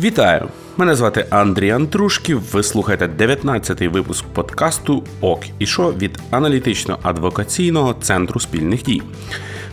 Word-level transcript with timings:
Вітаю! 0.00 0.48
Мене 0.76 0.94
звати 0.94 1.26
Андрій 1.30 1.70
Антрушків. 1.70 2.42
Ви 2.52 2.62
слухаєте 2.62 3.06
19-й 3.18 3.88
випуск 3.88 4.24
подкасту 4.24 5.04
ОК 5.20 5.40
і 5.58 5.66
шо 5.66 5.92
від 5.92 6.18
аналітично-адвокаційного 6.30 7.94
центру 8.00 8.40
спільних 8.40 8.82
дій. 8.82 9.02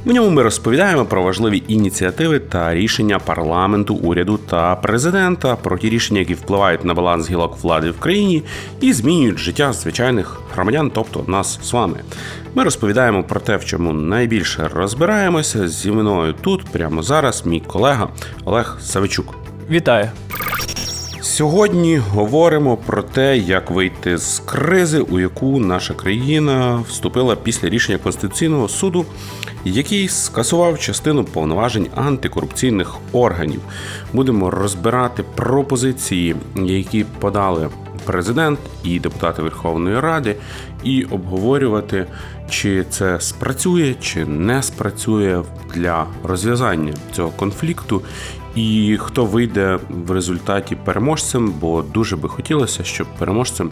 В 0.06 0.14
ньому 0.14 0.30
ми 0.30 0.44
розповідаємо 0.44 1.06
про 1.06 1.24
важливі 1.24 1.64
ініціативи 1.68 2.40
та 2.40 2.76
рішення 2.76 3.20
парламенту, 3.20 3.96
уряду 3.96 4.38
та 4.38 4.76
президента, 4.76 5.56
про 5.56 5.78
ті 5.78 5.90
рішення, 5.90 6.20
які 6.20 6.34
впливають 6.34 6.86
на 6.86 6.94
баланс 6.94 7.30
гілок 7.30 7.58
влади 7.62 7.90
в 7.90 8.00
країні 8.00 8.44
і 8.82 8.94
змінюють 8.94 9.38
життя 9.38 9.74
звичайних 9.74 10.42
громадян, 10.54 10.92
тобто 10.94 11.24
нас 11.28 11.60
з 11.64 11.74
вами. 11.74 12.00
Ми 12.56 12.64
розповідаємо 12.64 13.24
про 13.24 13.40
те, 13.40 13.58
в 13.58 13.66
чому 13.66 13.94
найбільше 13.94 14.70
розбираємося. 14.74 15.68
Зі 15.68 15.92
мною 15.92 16.34
тут 16.42 16.66
прямо 16.66 17.04
зараз 17.04 17.46
мій 17.46 17.60
колега 17.60 18.10
Олег 18.46 18.78
Савичук. 18.82 19.45
Вітаю. 19.70 20.10
Сьогодні 21.22 21.98
говоримо 21.98 22.78
про 22.78 23.04
те, 23.04 23.38
як 23.38 23.72
вийти 23.72 24.18
з 24.18 24.40
кризи, 24.40 25.00
у 25.00 25.20
яку 25.20 25.60
наша 25.60 25.94
країна 25.94 26.84
вступила 26.90 27.36
після 27.36 27.70
рішення 27.70 27.98
Конституційного 27.98 28.68
суду, 28.68 29.06
який 29.66 30.08
скасував 30.08 30.80
частину 30.80 31.24
повноважень 31.24 31.88
антикорупційних 31.96 32.96
органів. 33.12 33.62
Будемо 34.14 34.52
розбирати 34.52 35.24
пропозиції, 35.36 36.36
які 36.56 37.04
подали 37.20 37.70
президент 38.06 38.60
і 38.84 39.00
депутати 39.00 39.42
Верховної 39.42 40.00
Ради, 40.00 40.36
і 40.84 41.04
обговорювати, 41.04 42.06
чи 42.50 42.84
це 42.90 43.20
спрацює, 43.20 43.96
чи 44.02 44.26
не 44.26 44.64
спрацює 44.64 45.44
для 45.74 46.06
розв'язання 46.24 46.94
цього 47.12 47.30
конфлікту, 47.30 48.02
і 48.56 48.98
хто 49.02 49.26
вийде 49.26 49.80
в 49.90 50.12
результаті 50.12 50.76
переможцем, 50.76 51.54
бо 51.62 51.82
дуже 51.82 52.16
би 52.16 52.30
хотілося, 52.30 52.84
щоб 52.84 53.08
переможцем 53.20 53.72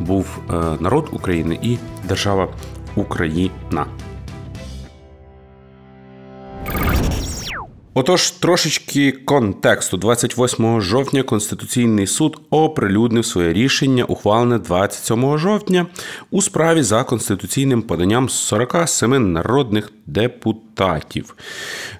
був 0.00 0.26
е, 0.50 0.54
народ 0.80 1.08
України 1.12 1.58
і 1.62 1.76
держава 2.08 2.48
Україна. 2.96 3.86
Отож, 7.96 8.30
трошечки 8.30 9.12
контексту. 9.12 9.96
28 9.96 10.80
жовтня 10.80 11.22
Конституційний 11.22 12.06
суд 12.06 12.40
оприлюднив 12.50 13.26
своє 13.26 13.52
рішення, 13.52 14.04
ухвалене 14.04 14.58
27 14.58 15.38
жовтня 15.38 15.86
у 16.30 16.42
справі 16.42 16.82
за 16.82 17.04
конституційним 17.04 17.82
поданням 17.82 18.28
47 18.28 19.32
народних 19.32 19.92
депутатів. 20.06 20.63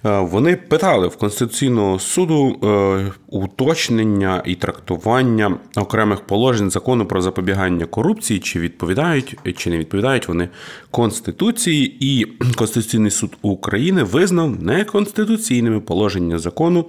Е, 0.05 0.19
вони 0.19 0.57
питали 0.57 1.09
в 1.09 1.17
Конституційного 1.17 1.99
суду 1.99 2.57
е, 2.63 3.13
уточнення 3.27 4.43
і 4.47 4.55
трактування 4.55 5.57
окремих 5.77 6.21
положень 6.21 6.71
закону 6.71 7.07
про 7.07 7.23
запобігання 7.23 7.87
корупції, 7.87 8.41
чи 8.41 8.61
відповідають 8.61 9.37
чи 9.57 9.71
не 9.71 9.79
відповідають 9.79 10.29
вони 10.29 10.49
Конституції, 10.91 11.97
і 12.01 12.25
Конституційний 12.55 13.11
суд 13.11 13.37
України 13.43 14.03
визнав 14.03 14.63
неконституційними 14.63 15.81
положення 15.81 16.39
закону 16.39 16.85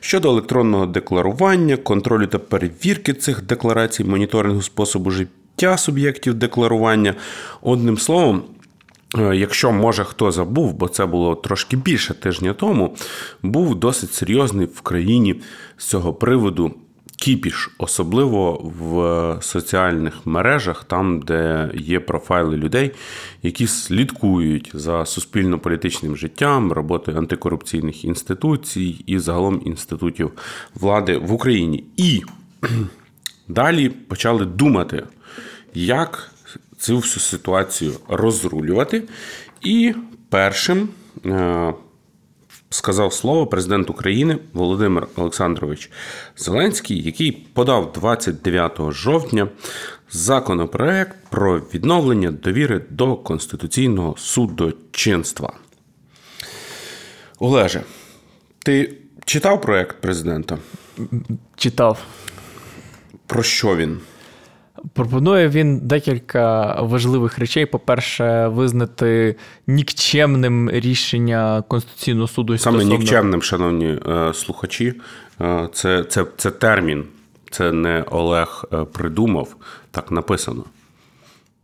щодо 0.00 0.28
електронного 0.28 0.86
декларування, 0.86 1.76
контролю 1.76 2.26
та 2.26 2.38
перевірки 2.38 3.14
цих 3.14 3.42
декларацій, 3.42 4.04
моніторингу 4.04 4.62
способу 4.62 5.10
життя 5.10 5.76
суб'єктів 5.76 6.34
декларування. 6.34 7.14
Одним 7.62 7.98
словом. 7.98 8.42
Е, 9.18 9.36
якщо 9.36 9.72
може 9.72 10.04
хто 10.04 10.32
забув, 10.32 10.74
бо 10.74 10.88
це 10.88 11.06
було 11.06 11.34
трошки 11.34 11.76
більше 11.76 12.14
тижня 12.14 12.52
тому, 12.52 12.96
був 13.42 13.74
досить 13.74 14.12
серйозний 14.12 14.66
в 14.66 14.80
країні 14.80 15.40
з 15.76 15.86
цього 15.86 16.14
приводу 16.14 16.74
кіпіш, 17.16 17.70
особливо 17.78 18.72
в 18.78 19.42
соціальних 19.42 20.26
мережах, 20.26 20.84
там, 20.84 21.20
де 21.20 21.70
є 21.74 22.00
профайли 22.00 22.56
людей, 22.56 22.90
які 23.42 23.66
слідкують 23.66 24.70
за 24.74 25.06
суспільно-політичним 25.06 26.16
життям, 26.16 26.72
роботою 26.72 27.18
антикорупційних 27.18 28.04
інституцій 28.04 29.04
і 29.06 29.18
загалом 29.18 29.62
інститутів 29.64 30.30
влади 30.74 31.16
в 31.16 31.32
Україні. 31.32 31.84
І 31.96 32.22
далі 33.48 33.88
почали 33.88 34.44
думати, 34.44 35.02
як 35.74 36.33
цю 36.84 36.96
всю 36.96 37.20
ситуацію 37.20 37.92
розрулювати. 38.08 39.02
І 39.62 39.94
першим 40.28 40.88
е, 41.26 41.74
сказав 42.70 43.12
слово 43.12 43.46
президент 43.46 43.90
України 43.90 44.38
Володимир 44.52 45.06
Олександрович 45.16 45.90
Зеленський, 46.36 47.02
який 47.02 47.32
подав 47.32 47.92
29 47.92 48.78
жовтня 48.90 49.48
законопроект 50.10 51.16
про 51.30 51.58
відновлення 51.58 52.30
довіри 52.30 52.80
до 52.90 53.16
Конституційного 53.16 54.14
судочинства. 54.18 55.52
Олеже, 57.38 57.82
ти 58.58 58.94
читав 59.24 59.60
проект 59.60 60.00
президента? 60.00 60.58
Читав. 61.56 61.98
Про 63.26 63.42
що 63.42 63.76
він? 63.76 64.00
Пропонує 64.92 65.48
він 65.48 65.78
декілька 65.78 66.74
важливих 66.82 67.38
речей. 67.38 67.66
По-перше, 67.66 68.48
визнати 68.48 69.36
нікчемним 69.66 70.70
рішення 70.70 71.62
Конституційного 71.68 72.28
суду. 72.28 72.58
Саме 72.58 72.78
стосовно... 72.78 72.98
нікчемним, 72.98 73.42
шановні 73.42 73.98
е, 74.08 74.34
слухачі, 74.34 74.94
е, 75.40 75.68
це, 75.72 76.04
це, 76.04 76.26
це 76.36 76.50
термін. 76.50 77.04
Це 77.50 77.72
не 77.72 78.04
Олег 78.10 78.64
е, 78.72 78.84
придумав, 78.84 79.56
так 79.90 80.10
написано. 80.10 80.64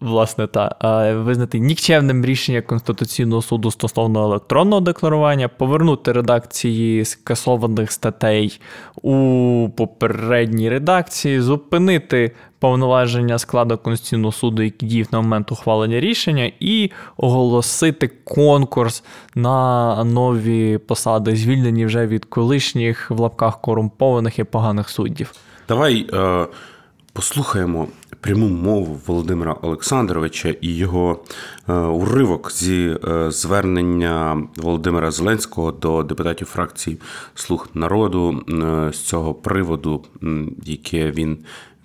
Власне, 0.00 0.46
та 0.46 0.76
визнати 1.14 1.58
нікчемним 1.58 2.24
рішення 2.24 2.62
Конституційного 2.62 3.42
суду 3.42 3.70
стосовно 3.70 4.22
електронного 4.22 4.80
декларування, 4.80 5.48
повернути 5.48 6.12
редакції 6.12 7.04
скасованих 7.04 7.92
статей 7.92 8.60
у 9.02 9.68
попередній 9.76 10.68
редакції, 10.68 11.40
зупинити 11.40 12.32
повноваження 12.58 13.38
складу 13.38 13.78
Конституційного 13.78 14.32
суду, 14.32 14.62
який 14.62 14.88
діяв 14.88 15.06
на 15.12 15.20
момент 15.20 15.52
ухвалення 15.52 16.00
рішення, 16.00 16.52
і 16.60 16.90
оголосити 17.16 18.08
конкурс 18.24 19.04
на 19.34 20.04
нові 20.04 20.78
посади, 20.78 21.36
звільнені 21.36 21.86
вже 21.86 22.06
від 22.06 22.24
колишніх 22.24 23.10
в 23.10 23.20
лапках 23.20 23.60
корумпованих 23.60 24.38
і 24.38 24.44
поганих 24.44 24.88
суддів. 24.88 25.32
Давай 25.68 26.06
е, 26.12 26.46
послухаємо 27.12 27.86
пряму 28.20 28.48
мову 28.48 29.00
Володимира 29.06 29.56
Олександровича 29.62 30.54
і 30.60 30.68
його 30.68 31.20
е, 31.68 31.72
уривок 31.72 32.52
зі 32.52 32.96
е, 33.08 33.30
звернення 33.30 34.42
Володимира 34.56 35.10
Зеленського 35.10 35.72
до 35.72 36.02
депутатів 36.02 36.46
фракції 36.46 36.98
Слуг 37.34 37.68
народу 37.74 38.44
е, 38.48 38.92
з 38.92 38.98
цього 38.98 39.34
приводу, 39.34 40.04
яке 40.64 41.10
він 41.10 41.38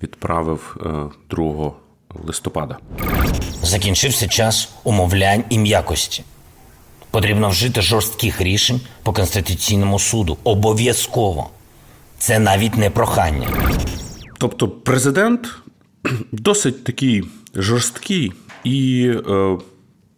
відправив 0.03 0.78
2 1.29 1.72
листопада. 2.25 2.78
Закінчився 3.63 4.28
час 4.28 4.69
умовлянь 4.84 5.44
і 5.50 5.57
м'якості. 5.57 6.24
Потрібно 7.12 7.50
вжити 7.50 7.81
жорстких 7.81 8.41
рішень 8.41 8.81
по 9.03 9.13
конституційному 9.13 10.00
суду. 10.00 10.38
Обов'язково. 10.44 11.50
Це 12.18 12.40
навіть 12.40 12.78
не 12.78 12.90
прохання. 12.90 13.47
Тобто, 14.38 14.68
президент 14.68 15.47
досить 16.32 16.84
такий 16.84 17.24
жорсткий, 17.56 18.34
і 18.64 19.12
е, 19.30 19.57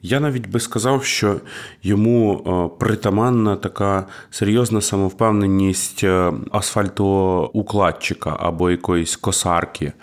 я 0.02 0.20
навіть 0.20 0.50
би 0.50 0.60
сказав, 0.60 1.04
що 1.04 1.42
йому 1.84 2.34
е, 2.36 2.80
притаманна 2.80 3.56
така 3.56 4.08
серйозна 4.30 4.82
самовпевненість 4.82 6.04
е, 6.04 6.34
асфальтоукладчика 6.52 8.38
або 8.40 8.72
якоїсь 8.72 9.16
косарки. 9.16 9.94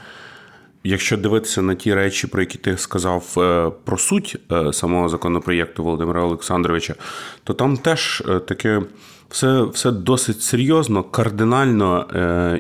Якщо 0.85 1.17
дивитися 1.17 1.63
на 1.63 1.75
ті 1.75 1.95
речі, 1.95 2.27
про 2.27 2.41
які 2.43 2.59
ти 2.59 2.79
сказав 2.79 3.35
е, 3.37 3.71
про 3.85 3.99
суть 3.99 4.37
самого 4.73 5.09
законопроєкту 5.09 5.85
Володимира 5.85 6.23
Олександровича, 6.23 6.95
то 7.45 7.55
там 7.55 7.77
теж 7.77 8.23
таке 8.49 8.83
все 9.29 9.63
все 9.63 9.91
досить 9.91 10.43
серйозно, 10.43 11.03
кардинально 11.03 12.07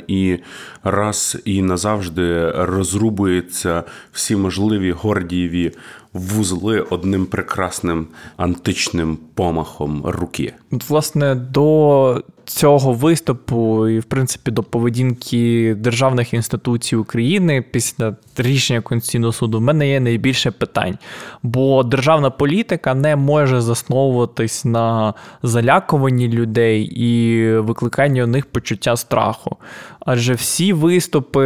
і 0.08 0.38
раз 0.84 1.37
і 1.44 1.62
назавжди 1.62 2.50
розрубується 2.50 3.84
всі 4.12 4.37
можливі 4.37 4.93
гордієві 4.93 5.72
вузли 6.12 6.81
одним 6.81 7.26
прекрасним 7.26 8.06
античним 8.37 9.19
помахом 9.34 10.02
руки. 10.06 10.55
Власне, 10.70 11.34
до 11.34 12.22
цього 12.46 12.93
виступу 12.93 13.88
і, 13.88 13.99
в 13.99 14.05
принципі, 14.05 14.50
до 14.50 14.62
поведінки 14.62 15.75
державних 15.79 16.35
інституцій 16.35 16.96
України 16.96 17.64
після 17.70 18.17
рішення 18.37 18.81
Конституційного 18.81 19.32
суду 19.32 19.58
в 19.58 19.61
мене 19.61 19.88
є 19.88 20.00
найбільше 20.00 20.50
питань. 20.50 20.99
Бо 21.43 21.82
державна 21.82 22.31
політика 22.31 22.94
не 22.94 23.17
може 23.17 23.61
засновуватись 23.61 24.64
на 24.64 25.14
залякуванні 25.43 26.29
людей 26.29 26.82
і 26.82 27.50
викликанні 27.58 28.23
у 28.23 28.26
них 28.26 28.46
почуття 28.46 28.96
страху. 28.96 29.56
Адже 30.05 30.35
всі 30.35 30.73
виступи 30.73 31.45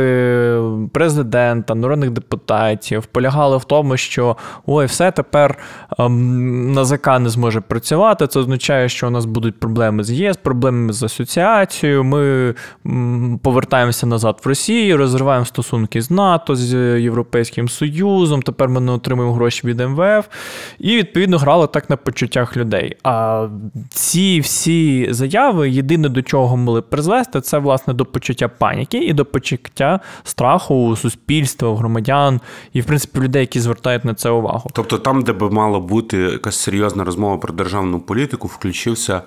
президента, 0.93 1.75
народних 1.75 2.11
депутатів 2.11 3.07
полягали 3.07 3.57
в 3.57 3.65
тому, 3.65 3.97
що 3.97 4.37
ой, 4.67 4.87
все 4.87 5.11
тепер 5.11 5.59
ем, 5.99 6.73
НАЗК 6.73 7.07
не 7.07 7.29
зможе 7.29 7.61
працювати. 7.61 8.27
Це 8.27 8.41
означає, 8.41 8.89
що 8.89 9.07
у 9.07 9.11
нас 9.11 9.25
будуть 9.25 9.61
проблеми 9.61 10.05
з 10.05 10.11
ЄС, 10.11 10.37
проблеми 10.37 10.93
з 10.93 11.03
асоціацією. 11.03 12.05
Ми 12.05 12.55
повертаємося 13.43 14.07
назад 14.07 14.41
в 14.45 14.49
Росію, 14.49 14.97
розриваємо 14.97 15.45
стосунки 15.45 16.03
з 16.03 16.11
НАТО, 16.11 16.57
з 16.57 17.01
Європейським 17.01 17.69
Союзом. 17.69 18.43
Тепер 18.43 18.69
ми 18.69 18.81
не 18.81 18.93
отримуємо 18.93 19.35
гроші 19.35 19.67
від 19.67 19.81
МВФ. 19.81 20.27
І 20.79 20.97
відповідно 20.97 21.39
грали 21.39 21.67
так 21.67 21.91
на 21.91 21.97
почуттях 21.97 22.57
людей. 22.57 22.97
А 23.03 23.47
ці 23.91 24.41
всі 24.41 25.09
заяви 25.11 25.71
єдине 25.71 26.09
до 26.09 26.23
чого 26.23 26.57
могли 26.57 26.83
призвести, 26.83 27.41
це 27.41 27.59
власне 27.59 27.95
до 27.95 28.05
почуття 28.05 28.48
паніки 28.49 28.99
і 28.99 29.13
до 29.13 29.25
почуття 29.25 30.01
страху 30.25 30.75
у 30.75 30.97
суспільства, 30.97 31.69
у 31.69 31.75
громадян 31.75 32.41
і, 32.73 32.81
в 32.81 32.85
принципі, 32.85 33.21
людей, 33.21 33.41
які 33.41 33.61
звертають 33.61 34.05
на 34.05 34.15
це 34.15 34.31
увагу. 34.31 34.71
Тобто, 34.75 34.99
там, 34.99 35.23
де 35.23 35.33
би 35.33 35.51
мала 35.51 35.81
бути 35.81 36.17
якась 36.19 36.57
серйозна 36.57 37.05
розмова 37.05 37.39
про 37.39 37.55
державну 37.55 38.01
політику, 38.01 38.49
включився 38.49 39.23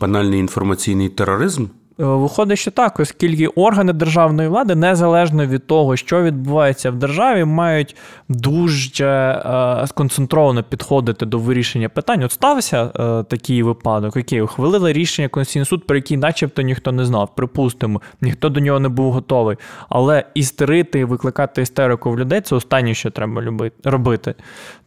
банальний 0.00 0.40
інформаційний 0.40 1.08
тероризм. 1.08 1.66
Е, 2.00 2.04
виходить, 2.04 2.58
що 2.58 2.70
так, 2.70 3.00
оскільки 3.00 3.46
органи 3.46 3.92
державної 3.92 4.48
влади, 4.48 4.74
незалежно 4.74 5.46
від 5.46 5.66
того, 5.66 5.96
що 5.96 6.22
відбувається 6.22 6.90
в 6.90 6.96
державі, 6.96 7.44
мають 7.44 7.96
дуже 8.28 9.06
е, 9.06 9.86
сконцентровано 9.86 10.62
підходити 10.62 11.26
до 11.26 11.38
вирішення 11.38 11.88
питань. 11.88 12.22
От 12.22 12.32
стався 12.32 12.84
е, 12.84 13.22
такий 13.22 13.62
випадок, 13.62 14.16
який 14.16 14.42
ухвалили 14.42 14.92
рішення 14.92 15.28
Конституційний 15.28 15.66
суд, 15.66 15.86
про 15.86 15.96
який 15.96 16.16
начебто 16.16 16.62
ніхто 16.62 16.92
не 16.92 17.04
знав. 17.04 17.34
Припустимо, 17.34 18.02
ніхто 18.20 18.48
до 18.48 18.60
нього 18.60 18.80
не 18.80 18.88
був 18.88 19.12
готовий. 19.12 19.56
Але 19.88 20.24
істерити, 20.34 20.98
і 20.98 21.04
викликати 21.04 21.62
істерику 21.62 22.10
в 22.10 22.18
людей 22.18 22.40
це 22.40 22.56
останнє, 22.56 22.94
що 22.94 23.10
треба 23.10 23.42
робити. 23.84 24.34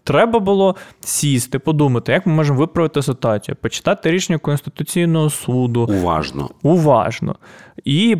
Треба 0.05 0.39
було 0.39 0.75
сісти, 0.99 1.59
подумати, 1.59 2.11
як 2.11 2.25
ми 2.25 2.33
можемо 2.33 2.59
виправити 2.59 3.01
ситуацію, 3.01 3.55
почитати 3.61 4.11
рішення 4.11 4.39
Конституційного 4.39 5.29
суду. 5.29 5.81
Уважно. 5.81 6.49
Уважно. 6.63 7.04
І 7.83 8.17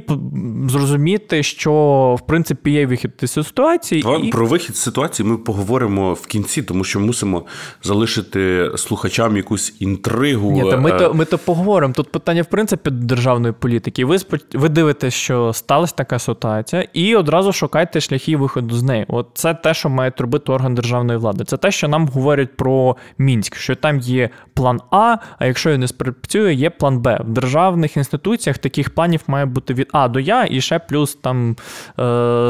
зрозуміти, 0.68 1.44
що 1.44 1.72
в 2.20 2.28
принципі 2.28 2.72
є 2.72 2.86
вихід 2.86 3.12
з 3.22 3.28
ситуації. 3.44 4.06
І... 4.24 4.30
Про 4.30 4.46
вихід 4.46 4.76
з 4.76 4.80
ситуації 4.80 5.30
ми 5.30 5.38
поговоримо 5.38 6.14
в 6.14 6.28
кінці, 6.28 6.64
тому 6.64 6.84
що 6.84 7.00
мусимо 7.00 7.46
залишити 7.84 8.72
слухачам 8.76 9.38
якусь 9.38 9.76
інтригу. 9.80 10.52
Ні, 10.52 10.62
то 10.62 10.78
ми 10.78 10.92
то 10.92 11.14
ми 11.14 11.26
то 11.26 11.38
поговоримо. 11.38 11.94
Тут 11.94 12.12
питання, 12.12 12.42
в 12.42 12.46
принципі, 12.46 12.90
державної 12.90 13.54
політики. 13.54 14.06
Ви 14.06 14.18
ви 14.54 14.70
дивитесь, 14.70 15.14
що 15.14 15.54
сталася 15.54 15.96
така 15.96 16.20
ситуація, 16.20 16.88
і 16.94 17.16
одразу 17.16 17.52
шукайте 17.52 18.02
шляхи 18.02 18.38
виходу 18.38 18.76
з 18.76 18.84
неї. 18.84 19.06
От 19.08 19.28
це 19.34 19.54
те, 19.54 19.74
що 19.74 19.90
має 19.90 20.14
робити 20.18 20.52
орган 20.52 20.76
державної 20.76 21.20
влади. 21.20 21.44
Це 21.44 21.58
те, 21.58 21.72
що 21.72 21.88
нам 21.88 22.08
говорять 22.08 22.58
про 22.58 22.96
Мінськ, 23.18 23.56
що 23.56 23.76
там 23.76 24.00
є 24.00 24.30
план 24.54 24.82
А, 24.92 25.18
а 25.40 25.46
якщо 25.46 25.72
він 25.72 25.80
не 25.80 25.88
спрацює, 25.88 26.54
є 26.54 26.70
план 26.70 27.00
Б. 27.00 27.20
В 27.24 27.30
державних 27.30 27.98
інституціях 27.98 28.58
таких 28.66 28.90
планів 28.90 29.22
має 29.28 29.46
бути 29.46 29.74
від 29.74 29.88
А 29.92 30.08
до 30.08 30.20
Я, 30.20 30.48
і 30.50 30.62
ще 30.62 30.80
плюс 30.80 31.16
там 31.16 31.52
е, 31.52 31.54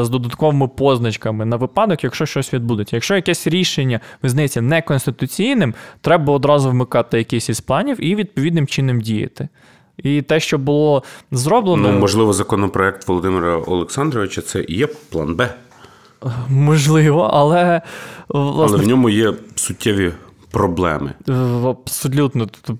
з 0.04 0.08
додатковими 0.08 0.68
позначками 0.68 1.44
на 1.44 1.56
випадок, 1.56 2.04
якщо 2.04 2.26
щось 2.26 2.54
відбудеться. 2.54 2.96
Якщо 2.96 3.14
якесь 3.14 3.46
рішення 3.46 4.00
визнається 4.22 4.60
неконституційним, 4.60 5.74
треба 6.00 6.32
одразу 6.32 6.70
вмикати 6.70 7.18
якийсь 7.18 7.48
із 7.48 7.60
планів 7.60 8.04
і 8.04 8.14
відповідним 8.14 8.66
чином 8.66 9.00
діяти. 9.00 9.48
І 9.96 10.22
те, 10.22 10.40
що 10.40 10.58
було 10.58 11.02
зроблено. 11.30 11.92
Ну, 11.92 11.98
можливо, 11.98 12.32
законопроект 12.32 13.08
Володимира 13.08 13.56
Олександровича 13.56 14.40
це 14.40 14.64
і 14.68 14.74
є 14.74 14.86
план 14.86 15.34
Б. 15.34 15.48
Можливо, 16.48 17.30
але 17.32 17.82
власне, 18.28 18.76
але 18.76 18.84
в 18.84 18.88
ньому 18.88 19.10
є 19.10 19.32
суттєві 19.54 20.12
проблеми. 20.50 21.12
Абсолютно. 21.64 22.46
Тобто, 22.46 22.78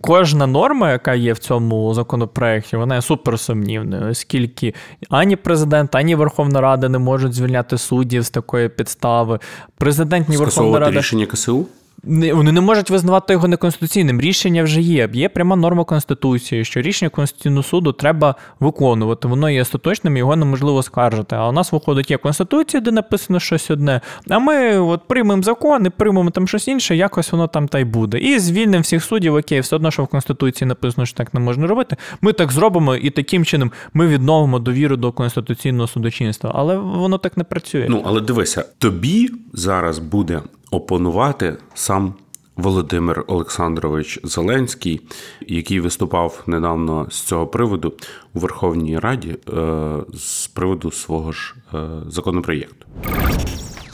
кожна 0.00 0.46
норма, 0.46 0.92
яка 0.92 1.14
є 1.14 1.32
в 1.32 1.38
цьому 1.38 1.94
законопроекті, 1.94 2.76
вона 2.76 2.94
є 2.94 3.02
суперсумнівною, 3.02 4.10
оскільки 4.10 4.74
ані 5.10 5.36
президент, 5.36 5.94
ані 5.94 6.14
Верховна 6.14 6.60
Рада 6.60 6.88
не 6.88 6.98
можуть 6.98 7.34
звільняти 7.34 7.78
суддів 7.78 8.22
з 8.22 8.30
такої 8.30 8.68
підстави. 8.68 9.38
Президент, 9.78 10.28
ні 10.28 10.36
Верховна 10.36 10.78
Рада... 10.78 10.98
рішення 10.98 11.26
КСУ? 11.26 11.66
Не, 12.04 12.34
вони 12.34 12.52
не 12.52 12.60
можуть 12.60 12.90
визнавати 12.90 13.32
його 13.32 13.48
неконституційним. 13.48 14.20
Рішення 14.20 14.62
вже 14.62 14.80
є. 14.80 15.08
Є 15.12 15.28
пряма 15.28 15.56
норма 15.56 15.84
Конституції, 15.84 16.64
що 16.64 16.80
рішення 16.80 17.08
Конституційного 17.08 17.62
суду 17.62 17.92
треба 17.92 18.34
виконувати. 18.60 19.28
Воно 19.28 19.50
є 19.50 19.62
остаточним, 19.62 20.16
його 20.16 20.36
неможливо 20.36 20.82
скаржити. 20.82 21.36
А 21.36 21.48
у 21.48 21.52
нас 21.52 21.72
виходить 21.72 22.10
є 22.10 22.16
Конституція, 22.16 22.80
де 22.80 22.90
написано 22.92 23.40
щось 23.40 23.70
одне. 23.70 24.00
А 24.30 24.38
ми 24.38 24.78
от 24.78 25.08
приймемо 25.08 25.42
закон 25.42 25.86
і 25.86 25.90
приймемо 25.90 26.30
там 26.30 26.48
щось 26.48 26.68
інше, 26.68 26.96
якось 26.96 27.32
воно 27.32 27.46
там 27.46 27.68
та 27.68 27.78
й 27.78 27.84
буде. 27.84 28.18
І 28.18 28.38
звільнимо 28.38 28.82
всіх 28.82 29.04
суддів, 29.04 29.34
окей, 29.34 29.60
все 29.60 29.76
одно, 29.76 29.90
що 29.90 30.04
в 30.04 30.06
Конституції 30.06 30.68
написано, 30.68 31.06
що 31.06 31.16
так 31.16 31.34
не 31.34 31.40
можна 31.40 31.66
робити. 31.66 31.96
Ми 32.20 32.32
так 32.32 32.52
зробимо, 32.52 32.96
і 32.96 33.10
таким 33.10 33.44
чином 33.44 33.72
ми 33.94 34.06
відновимо 34.06 34.58
довіру 34.58 34.96
до 34.96 35.12
конституційного 35.12 35.88
судочинства. 35.88 36.52
Але 36.54 36.76
воно 36.76 37.18
так 37.18 37.36
не 37.36 37.44
працює. 37.44 37.86
Ну 37.88 38.02
але 38.06 38.20
дивися, 38.20 38.64
тобі 38.78 39.30
зараз 39.52 39.98
буде 39.98 40.42
опонувати 40.70 41.56
сам 41.74 42.14
Володимир 42.56 43.24
Олександрович 43.26 44.20
Зеленський, 44.24 45.00
який 45.46 45.80
виступав 45.80 46.42
недавно 46.46 47.06
з 47.10 47.20
цього 47.20 47.46
приводу 47.46 47.92
у 48.34 48.38
Верховній 48.38 48.98
Раді 48.98 49.28
е, 49.28 49.96
з 50.14 50.46
приводу 50.46 50.90
свого 50.90 51.32
ж 51.32 51.54
е, 51.74 51.78
законопроєкту. 52.08 52.86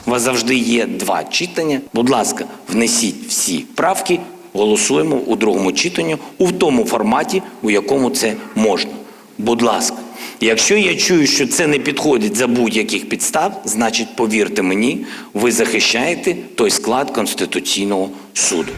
У 0.07 0.11
вас 0.11 0.21
завжди 0.21 0.55
є 0.55 0.85
два 0.85 1.23
читання. 1.23 1.81
Будь 1.93 2.09
ласка, 2.09 2.45
внесіть 2.69 3.27
всі 3.27 3.65
правки, 3.75 4.19
голосуємо 4.53 5.15
у 5.15 5.35
другому 5.35 5.71
читанні 5.71 6.17
у 6.37 6.51
тому 6.51 6.85
форматі, 6.85 7.41
у 7.61 7.69
якому 7.71 8.09
це 8.09 8.35
можна. 8.55 8.91
Будь 9.37 9.61
ласка. 9.61 9.92
Якщо 10.41 10.77
я 10.77 10.95
чую, 10.95 11.27
що 11.27 11.47
це 11.47 11.67
не 11.67 11.79
підходить 11.79 12.35
за 12.35 12.47
будь-яких 12.47 13.09
підстав, 13.09 13.61
значить, 13.65 14.15
повірте 14.15 14.61
мені, 14.61 15.05
ви 15.33 15.51
захищаєте 15.51 16.35
той 16.55 16.69
склад 16.69 17.11
Конституційного 17.11 18.09
суду. 18.33 18.71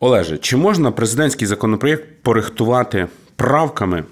Олеже, 0.00 0.38
чи 0.38 0.56
можна 0.56 0.90
президентський 0.90 1.46
законопроєкт 1.46 2.22
порихтувати 2.22 3.08
правками, 3.36 4.04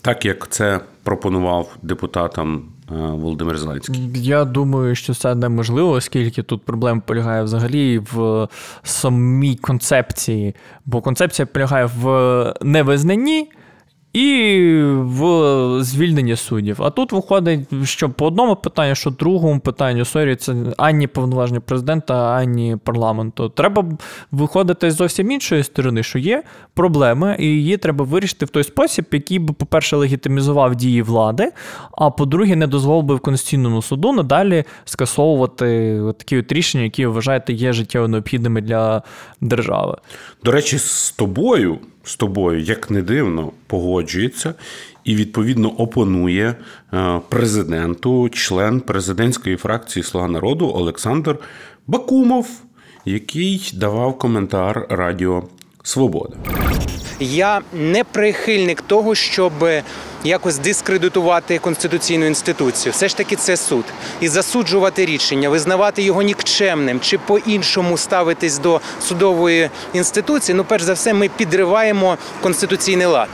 так 0.00 0.24
як 0.24 0.48
це 0.50 0.80
пропонував 1.02 1.76
депутатам 1.82 2.62
е, 2.90 2.94
Володимир 2.94 3.58
Зеленський? 3.58 4.10
Я 4.14 4.44
думаю, 4.44 4.94
що 4.94 5.14
це 5.14 5.34
неможливо, 5.34 5.90
оскільки 5.90 6.42
тут 6.42 6.62
проблема 6.62 7.02
полягає 7.06 7.42
взагалі 7.42 7.98
в 7.98 8.48
самій 8.82 9.56
концепції, 9.56 10.54
бо 10.86 11.00
концепція 11.00 11.46
полягає 11.46 11.90
в 12.00 12.54
невизнанні 12.62 13.48
і 14.14 14.70
в 14.94 15.82
звільненні 15.82 16.36
суддів. 16.36 16.82
А 16.82 16.90
тут 16.90 17.12
виходить, 17.12 17.60
що 17.84 18.10
по 18.10 18.26
одному 18.26 18.56
питанню, 18.56 18.94
що 18.94 19.10
другому 19.10 19.60
питанню, 19.60 20.04
sorry, 20.04 20.36
це 20.36 20.54
ані 20.76 21.06
повноваження 21.06 21.60
президента, 21.60 22.14
ані 22.14 22.76
парламенту. 22.84 23.48
Треба 23.48 23.84
виходити 24.30 24.90
з 24.90 24.94
зовсім 24.94 25.30
іншої 25.30 25.62
сторони, 25.62 26.02
що 26.02 26.18
є 26.18 26.42
проблеми, 26.74 27.36
і 27.38 27.46
її 27.46 27.76
треба 27.76 28.04
вирішити 28.04 28.46
в 28.46 28.48
той 28.48 28.64
спосіб, 28.64 29.04
який 29.12 29.38
би, 29.38 29.54
по-перше, 29.54 29.96
легітимізував 29.96 30.76
дії 30.76 31.02
влади, 31.02 31.52
а 31.92 32.10
по-друге, 32.10 32.56
не 32.56 32.66
дозволив 32.66 33.04
би 33.04 33.14
в 33.14 33.20
Конституційному 33.20 33.82
суду 33.82 34.12
надалі 34.12 34.64
скасовувати 34.84 36.00
такі 36.18 36.38
от 36.38 36.52
рішення, 36.52 36.84
які 36.84 37.06
вважаєте 37.06 37.52
є 37.52 37.72
життєво 37.72 38.08
необхідними 38.08 38.60
для 38.60 39.02
держави. 39.40 39.96
До 40.44 40.50
речі, 40.50 40.78
з 40.78 41.10
тобою 41.10 41.78
з 42.04 42.16
тобою, 42.16 42.60
як 42.60 42.90
не 42.90 43.02
дивно, 43.02 43.52
погоджується 43.66 44.54
і 45.04 45.14
відповідно 45.14 45.68
опонує 45.68 46.54
е, 46.92 47.20
президенту, 47.28 48.28
член 48.28 48.80
президентської 48.80 49.56
фракції 49.56 50.02
Слуга 50.02 50.28
народу 50.28 50.72
Олександр 50.74 51.38
Бакумов, 51.86 52.48
який 53.04 53.70
давав 53.74 54.18
коментар 54.18 54.86
Радіо 54.90 55.44
Свобода. 55.86 56.36
Я 57.20 57.62
не 57.72 58.04
прихильник 58.04 58.80
того, 58.82 59.14
щоб 59.14 59.52
якось 60.24 60.58
дискредитувати 60.58 61.58
конституційну 61.58 62.26
інституцію. 62.26 62.92
Все 62.92 63.08
ж 63.08 63.16
таки, 63.16 63.36
це 63.36 63.56
суд 63.56 63.84
і 64.20 64.28
засуджувати 64.28 65.06
рішення, 65.06 65.48
визнавати 65.48 66.02
його 66.02 66.22
нікчемним 66.22 67.00
чи 67.00 67.18
по-іншому 67.18 67.96
ставитись 67.96 68.58
до 68.58 68.80
судової 69.00 69.70
інституції. 69.94 70.56
Ну, 70.56 70.64
перш 70.64 70.82
за 70.82 70.92
все, 70.92 71.14
ми 71.14 71.28
підриваємо 71.36 72.18
конституційний 72.42 73.06
лад. 73.06 73.28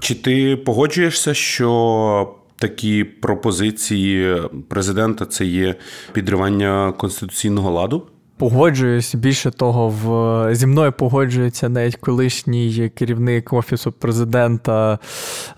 Чи 0.00 0.14
ти 0.14 0.56
погоджуєшся, 0.56 1.34
що 1.34 2.34
такі 2.56 3.04
пропозиції 3.04 4.36
президента 4.68 5.26
це 5.26 5.44
є 5.44 5.74
підривання 6.12 6.92
конституційного 6.98 7.70
ладу? 7.70 8.06
Погоджуюсь. 8.40 9.14
Більше 9.14 9.50
того, 9.50 9.88
в 9.88 10.54
зі 10.54 10.66
мною 10.66 10.92
погоджується 10.92 11.68
навіть 11.68 11.96
колишній 11.96 12.90
керівник 12.94 13.52
офісу 13.52 13.92
президента 13.92 14.98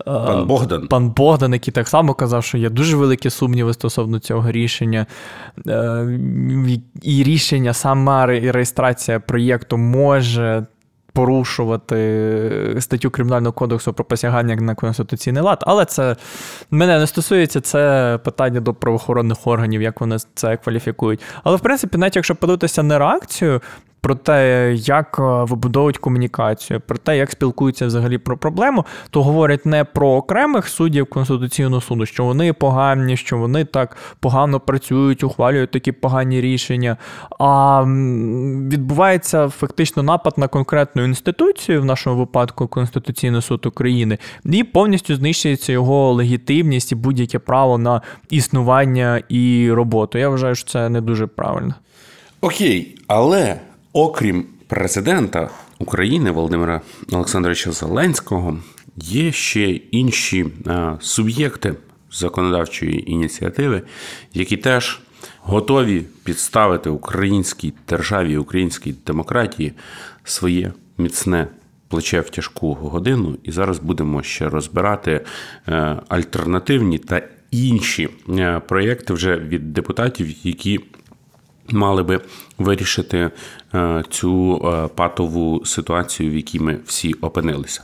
е, 0.00 0.04
пан 0.04 0.46
Богдан, 0.46 0.88
пан 0.88 1.10
Богдан, 1.10 1.52
який 1.52 1.72
так 1.72 1.88
само 1.88 2.14
казав, 2.14 2.44
що 2.44 2.58
є 2.58 2.70
дуже 2.70 2.96
великі 2.96 3.30
сумніви 3.30 3.74
стосовно 3.74 4.18
цього 4.18 4.50
рішення. 4.50 5.06
Е, 5.68 6.18
і 7.02 7.22
рішення, 7.22 7.72
сама 7.72 8.26
реєстрація 8.26 9.20
проєкту 9.20 9.76
може 9.76 10.66
порушувати 11.12 12.76
статтю 12.80 13.10
Кримінального 13.10 13.52
кодексу 13.52 13.92
про 13.92 14.04
посягання 14.04 14.56
на 14.56 14.74
конституційний 14.74 15.42
лад, 15.42 15.64
але 15.66 15.84
це 15.84 16.16
мене 16.70 16.98
не 16.98 17.06
стосується 17.06 17.60
це 17.60 18.18
питання 18.24 18.60
до 18.60 18.74
правоохоронних 18.74 19.46
органів, 19.46 19.82
як 19.82 20.00
вони 20.00 20.16
це 20.34 20.56
кваліфікують. 20.56 21.20
Але 21.44 21.56
в 21.56 21.60
принципі, 21.60 21.98
навіть 21.98 22.16
якщо 22.16 22.34
подивитися 22.34 22.82
на 22.82 22.98
реакцію, 22.98 23.60
про 24.02 24.14
те, 24.14 24.72
як 24.74 25.16
е, 25.18 25.22
вибудовують 25.22 25.98
комунікацію, 25.98 26.80
про 26.80 26.98
те, 26.98 27.16
як 27.16 27.30
спілкуються 27.30 27.86
взагалі 27.86 28.18
про 28.18 28.38
проблему, 28.38 28.86
то 29.10 29.22
говорять 29.22 29.66
не 29.66 29.84
про 29.84 30.08
окремих 30.08 30.68
суддів 30.68 31.06
Конституційного 31.06 31.80
суду, 31.80 32.06
що 32.06 32.24
вони 32.24 32.52
погані, 32.52 33.16
що 33.16 33.38
вони 33.38 33.64
так 33.64 33.96
погано 34.20 34.60
працюють, 34.60 35.24
ухвалюють 35.24 35.70
такі 35.70 35.92
погані 35.92 36.40
рішення. 36.40 36.96
А 37.38 37.82
відбувається 38.70 39.48
фактично 39.48 40.02
напад 40.02 40.34
на 40.36 40.48
конкретну 40.48 41.04
інституцію, 41.04 41.82
в 41.82 41.84
нашому 41.84 42.16
випадку 42.16 42.68
Конституційний 42.68 43.42
суд 43.42 43.66
України, 43.66 44.18
і 44.44 44.64
повністю 44.64 45.14
знищується 45.14 45.72
його 45.72 46.12
легітимність 46.12 46.92
і 46.92 46.94
будь-яке 46.94 47.38
право 47.38 47.78
на 47.78 48.02
існування 48.30 49.22
і 49.28 49.72
роботу. 49.72 50.18
Я 50.18 50.28
вважаю, 50.28 50.54
що 50.54 50.70
це 50.70 50.88
не 50.88 51.00
дуже 51.00 51.26
правильно. 51.26 51.74
Окей, 52.40 52.98
але 53.06 53.60
Окрім 53.92 54.44
президента 54.66 55.50
України 55.78 56.30
Володимира 56.30 56.80
Олександровича 57.12 57.72
Зеленського, 57.72 58.58
є 58.96 59.32
ще 59.32 59.70
інші 59.70 60.46
е, 60.66 60.96
суб'єкти 61.00 61.74
законодавчої 62.12 63.10
ініціативи, 63.10 63.82
які 64.34 64.56
теж 64.56 65.00
готові 65.40 66.04
підставити 66.24 66.90
українській 66.90 67.72
державі, 67.88 68.36
українській 68.36 68.94
демократії 69.06 69.72
своє 70.24 70.72
міцне 70.98 71.46
плече 71.88 72.20
в 72.20 72.30
тяжку 72.30 72.74
годину. 72.74 73.38
І 73.42 73.52
зараз 73.52 73.78
будемо 73.78 74.22
ще 74.22 74.48
розбирати 74.48 75.24
е, 75.68 75.96
альтернативні 76.08 76.98
та 76.98 77.22
інші 77.50 78.08
е, 78.28 78.60
проєкти 78.68 79.12
вже 79.12 79.36
від 79.36 79.72
депутатів, 79.72 80.34
які 80.46 80.80
мали 81.72 82.02
би 82.02 82.20
вирішити 82.58 83.30
е, 83.74 84.04
цю 84.10 84.56
е, 84.56 84.88
патову 84.94 85.62
ситуацію, 85.64 86.30
в 86.30 86.34
якій 86.34 86.60
ми 86.60 86.78
всі 86.86 87.12
опинилися. 87.12 87.82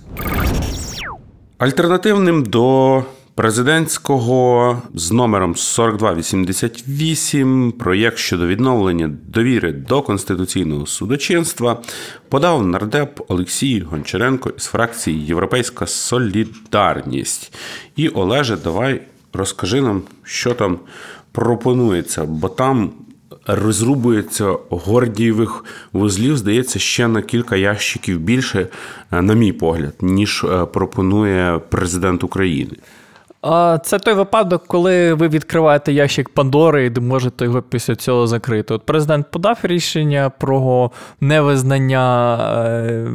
Альтернативним 1.59 2.45
до 2.45 3.05
президентського 3.39 4.83
з 4.95 5.13
номером 5.13 5.55
4288 5.55 7.73
проєкт 7.73 8.19
щодо 8.19 8.47
відновлення 8.47 9.11
довіри 9.29 9.73
до 9.73 10.03
конституційного 10.03 10.87
судочинства 10.87 11.83
подав 12.29 12.67
нардеп 12.67 13.21
Олексій 13.29 13.81
Гончаренко 13.81 14.51
із 14.57 14.65
фракції 14.65 15.27
Європейська 15.27 15.87
Солідарність. 15.87 17.55
І 17.97 18.09
Олеже, 18.09 18.57
давай 18.57 19.03
розкажи 19.33 19.81
нам, 19.81 20.03
що 20.23 20.55
там 20.55 20.79
пропонується, 21.33 22.25
бо 22.25 22.49
там 22.49 22.91
розрубується 23.49 24.57
гордієвих 24.71 25.65
вузлів, 25.93 26.37
здається, 26.37 26.79
ще 26.79 27.09
на 27.09 27.23
кілька 27.23 27.57
ящиків 27.57 28.21
більше, 28.21 28.67
е, 29.13 29.23
на 29.23 29.35
мій 29.35 29.53
погляд, 29.53 29.95
ніж 30.01 30.45
е, 30.45 30.65
пропонує 30.65 31.61
президент 31.69 32.25
України. 32.25 32.73
Це 33.83 33.99
той 33.99 34.15
випадок, 34.15 34.65
коли 34.67 35.15
ви 35.15 35.29
відкриваєте 35.29 35.93
ящик 35.93 36.29
Пандори 36.29 36.87
і 36.87 37.01
можете 37.01 37.45
його 37.45 37.63
після 37.63 37.97
цього 37.97 38.27
закрити. 38.27 38.75
От 38.75 38.83
президент 38.83 39.31
подав 39.31 39.59
рішення 39.63 40.31
про 40.39 40.91
невизнання 41.21 42.37
е, 42.67 43.07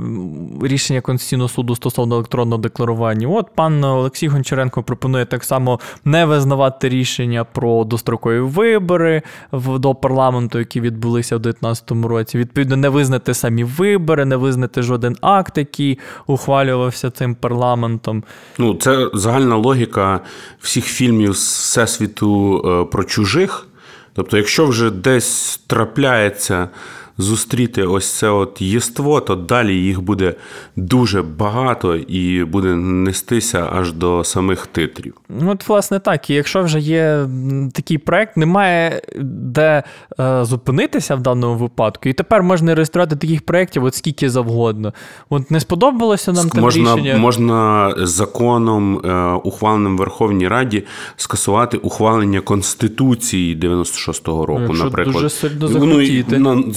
рішення 0.62 1.02
Конституційного 1.02 1.50
суду 1.50 1.76
стосовно 1.76 2.16
електронного 2.16 2.62
декларування. 2.62 3.28
От 3.28 3.48
пан 3.56 3.84
Олексій 3.84 4.28
Гончаренко 4.28 4.84
пропонує 4.84 5.26
так 5.26 5.44
само 5.44 5.80
не 6.06 6.26
визнавати 6.26 6.90
рішення 6.90 7.44
про 7.44 7.84
дострокові 7.84 8.40
вибори 8.40 9.22
до 9.52 9.96
парламенту, 9.96 10.60
які 10.60 10.82
відбулися 10.82 11.36
в 11.36 11.40
2019 11.40 12.10
році. 12.10 12.38
Відповідно, 12.38 12.78
не 12.78 12.90
визнати 12.90 13.34
самі 13.34 13.64
вибори, 13.64 14.26
не 14.26 14.36
визнати 14.36 14.82
жоден 14.82 15.16
акт, 15.22 15.58
який 15.58 16.00
ухвалювався 16.28 17.12
цим 17.12 17.36
парламентом. 17.36 18.24
Ну, 18.58 18.74
це 18.74 19.10
загальна 19.14 19.56
логіка 19.56 20.13
всіх 20.62 20.86
фільмів 20.86 21.36
з 21.36 21.60
всесвіту 21.60 22.58
е, 22.58 22.92
про 22.92 23.04
чужих. 23.04 23.68
Тобто, 24.14 24.38
якщо 24.38 24.66
вже 24.66 24.92
десь 24.92 25.62
трапляється 25.68 26.70
зустріти 27.18 27.84
ось 27.84 28.12
це 28.12 28.30
от 28.30 28.62
єство, 28.62 29.22
то 29.22 29.36
далі 29.36 29.76
їх 29.76 30.02
буде 30.02 30.36
дуже 30.76 31.22
багато 31.22 31.96
і 31.96 32.44
буде 32.44 32.76
нестися 32.76 33.70
аж 33.74 33.94
до 33.94 34.24
самих 34.24 34.68
титрів. 34.68 35.14
Ну, 35.30 35.52
от, 35.52 35.70
власне, 35.70 36.00
так. 36.00 36.30
І 36.30 36.34
якщо 36.34 36.64
вже 36.64 36.80
є 36.80 37.28
такий 37.74 37.98
проект, 37.98 38.38
немає 38.38 39.02
де 39.22 39.84
е, 40.20 40.46
зупинитися 40.46 41.16
в 41.16 41.22
даному 41.22 41.56
випадку. 41.56 42.10
І 42.10 42.14
тепер 42.14 42.44
можна 42.44 42.76
реєструвати 42.76 43.16
таких 43.16 43.42
проєктів 43.42 43.84
от 43.84 43.96
скільки 43.96 44.30
завгодно. 44.30 44.94
От 45.30 45.52
не 45.52 45.60
сподобалося 45.60 46.32
нам 46.32 46.50
те 46.50 46.62
можна, 46.62 46.96
рішення. 46.96 47.18
Можна 47.18 47.94
законом, 47.98 48.98
е, 48.98 49.40
ухваленим 49.44 49.96
в 49.96 50.00
Верховній 50.00 50.48
Раді, 50.48 50.84
скасувати 51.16 51.78
ухвалення 51.78 52.42
Конституції 52.42 53.56
96-го 53.56 54.46
року, 54.46 54.62
Якщо 54.62 54.84
наприклад. 54.84 55.14
Дуже 55.16 55.30
сильно 55.30 55.68
захотіти. 55.68 56.38
Ну, 56.38 56.74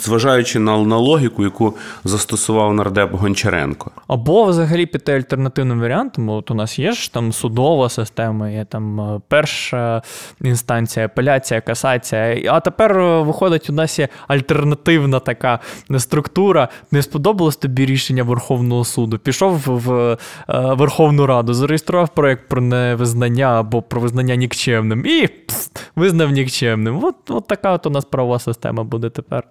зважаючи 0.00 0.58
на, 0.58 0.78
на 0.78 0.96
логіку, 0.96 1.44
яку 1.44 1.74
застосував 2.04 2.74
нардеп 2.74 3.12
Гончаренко. 3.12 3.90
Або 4.08 4.44
взагалі 4.44 4.86
піти 4.86 5.12
альтернативним 5.12 5.80
варіантом. 5.80 6.28
От 6.28 6.50
у 6.50 6.54
нас 6.54 6.78
є 6.78 6.92
ж 6.92 7.12
там 7.12 7.32
судова 7.32 7.88
система, 7.88 8.50
є 8.50 8.64
там 8.64 9.00
е, 9.00 9.20
перша 9.28 10.02
інстанція, 10.40 11.06
апеляція, 11.06 11.60
касація. 11.60 12.52
А 12.52 12.60
тепер 12.60 12.98
е, 12.98 13.20
виходить, 13.22 13.70
у 13.70 13.72
нас 13.72 13.98
є 13.98 14.08
альтернативна 14.28 15.20
така 15.20 15.58
структура. 15.98 16.68
Не 16.90 17.02
сподобалось 17.02 17.56
тобі 17.56 17.86
рішення 17.86 18.22
Верховного 18.22 18.84
суду. 18.84 19.18
Пішов 19.18 19.62
в 19.66 19.92
е, 19.92 20.16
Верховну 20.48 21.26
Раду, 21.26 21.54
зареєстрував 21.54 22.08
проєкт 22.08 22.48
про 22.48 22.60
невизнання 22.60 23.60
або 23.60 23.82
про 23.82 24.00
визнання 24.00 24.34
нікчемним 24.34 25.06
і 25.06 25.26
пф, 25.26 25.68
визнав 25.96 26.30
нікчемним. 26.30 27.04
От, 27.04 27.30
от 27.30 27.46
така 27.46 27.72
от 27.72 27.86
у 27.86 27.90
нас 27.90 28.04
правова 28.04 28.38
система 28.38 28.84
буде 28.84 29.10
тепер. 29.10 29.44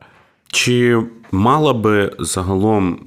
Чи 0.51 1.03
мала 1.33 1.73
би 1.73 2.12
загалом 2.19 3.00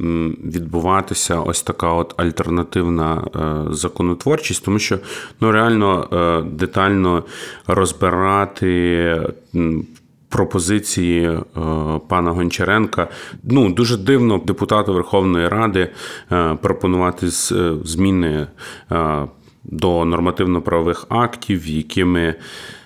відбуватися 0.44 1.40
ось 1.40 1.62
така 1.62 1.92
от 1.92 2.14
альтернативна 2.16 3.24
е, 3.36 3.74
законотворчість, 3.74 4.64
тому 4.64 4.78
що 4.78 4.98
ну 5.40 5.52
реально 5.52 6.08
е, 6.12 6.50
детально 6.50 7.24
розбирати 7.66 9.22
пропозиції 10.28 11.24
е, 11.26 11.40
пана 12.08 12.30
Гончаренка. 12.30 13.08
Ну 13.44 13.72
дуже 13.72 13.96
дивно 13.96 14.38
депутату 14.46 14.94
Верховної 14.94 15.48
Ради 15.48 15.90
пропонувати 16.60 17.28
зміни 17.84 18.46
до 19.68 20.04
нормативно-правових 20.04 21.06
актів, 21.08 21.66
якими 21.68 22.34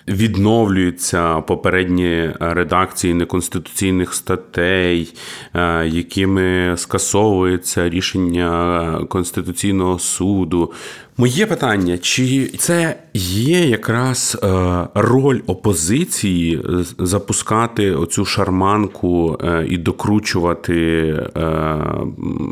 відновлюються 0.07 1.41
попередні 1.41 2.29
редакції 2.39 3.13
неконституційних 3.13 4.13
статей, 4.13 5.13
е, 5.53 5.87
якими 5.87 6.73
скасовується 6.77 7.89
рішення 7.89 9.05
Конституційного 9.09 9.99
суду. 9.99 10.71
Моє 11.17 11.45
питання: 11.45 11.97
чи 11.97 12.47
це 12.47 12.95
є 13.13 13.65
якраз 13.65 14.37
е, 14.43 14.47
роль 14.93 15.39
опозиції 15.47 16.59
запускати 16.99 17.91
оцю 17.91 18.25
шарманку 18.25 19.37
е, 19.43 19.65
і 19.69 19.77
докручувати 19.77 21.15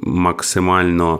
максимально? 0.04 1.20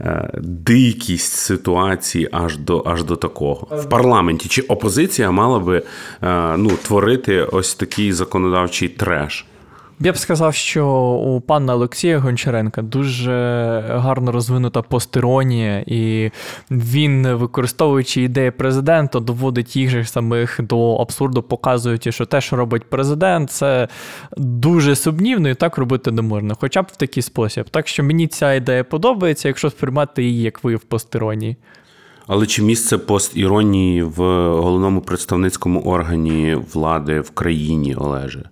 Е, 0.00 0.30
дикість 0.42 1.32
ситуації 1.32 2.28
аж 2.32 2.56
до 2.56 2.82
аж 2.86 3.04
до 3.04 3.16
такого 3.16 3.66
в 3.70 3.88
парламенті. 3.88 4.48
Чи 4.48 4.62
опозиція 4.62 5.30
мала 5.30 5.58
би 5.58 5.82
е, 6.22 6.56
ну, 6.56 6.70
творити 6.70 7.42
ось 7.42 7.74
такий 7.74 8.12
законодавчий 8.12 8.88
треш? 8.88 9.46
Я 10.04 10.12
б 10.12 10.16
сказав, 10.16 10.54
що 10.54 10.88
у 11.24 11.40
пана 11.40 11.74
Олексія 11.74 12.18
Гончаренка 12.18 12.82
дуже 12.82 13.30
гарно 13.88 14.32
розвинута 14.32 14.82
постеронія, 14.82 15.84
і 15.86 16.30
він, 16.70 17.28
використовуючи 17.28 18.22
ідеї 18.22 18.50
президента, 18.50 19.20
доводить 19.20 19.76
їх 19.76 19.90
же 19.90 20.04
самих 20.04 20.60
до 20.62 20.96
абсурду, 20.96 21.42
показуючи, 21.42 22.12
що 22.12 22.26
те, 22.26 22.40
що 22.40 22.56
робить 22.56 22.90
президент, 22.90 23.50
це 23.50 23.88
дуже 24.36 24.96
сумнівно 24.96 25.48
і 25.48 25.54
так 25.54 25.78
робити 25.78 26.10
не 26.10 26.22
можна, 26.22 26.54
хоча 26.60 26.82
б 26.82 26.86
в 26.92 26.96
такий 26.96 27.22
спосіб. 27.22 27.70
Так 27.70 27.88
що 27.88 28.04
мені 28.04 28.26
ця 28.26 28.54
ідея 28.54 28.84
подобається, 28.84 29.48
якщо 29.48 29.70
сприймати 29.70 30.22
її 30.22 30.42
як 30.42 30.64
вияв 30.64 30.80
постеронії. 30.80 31.56
Але 32.26 32.46
чи 32.46 32.62
місце 32.62 32.98
постіронії 32.98 34.02
в 34.02 34.16
головному 34.48 35.00
представницькому 35.00 35.80
органі 35.80 36.56
влади 36.72 37.20
в 37.20 37.30
країні 37.30 37.94
Олеже? 37.94 38.48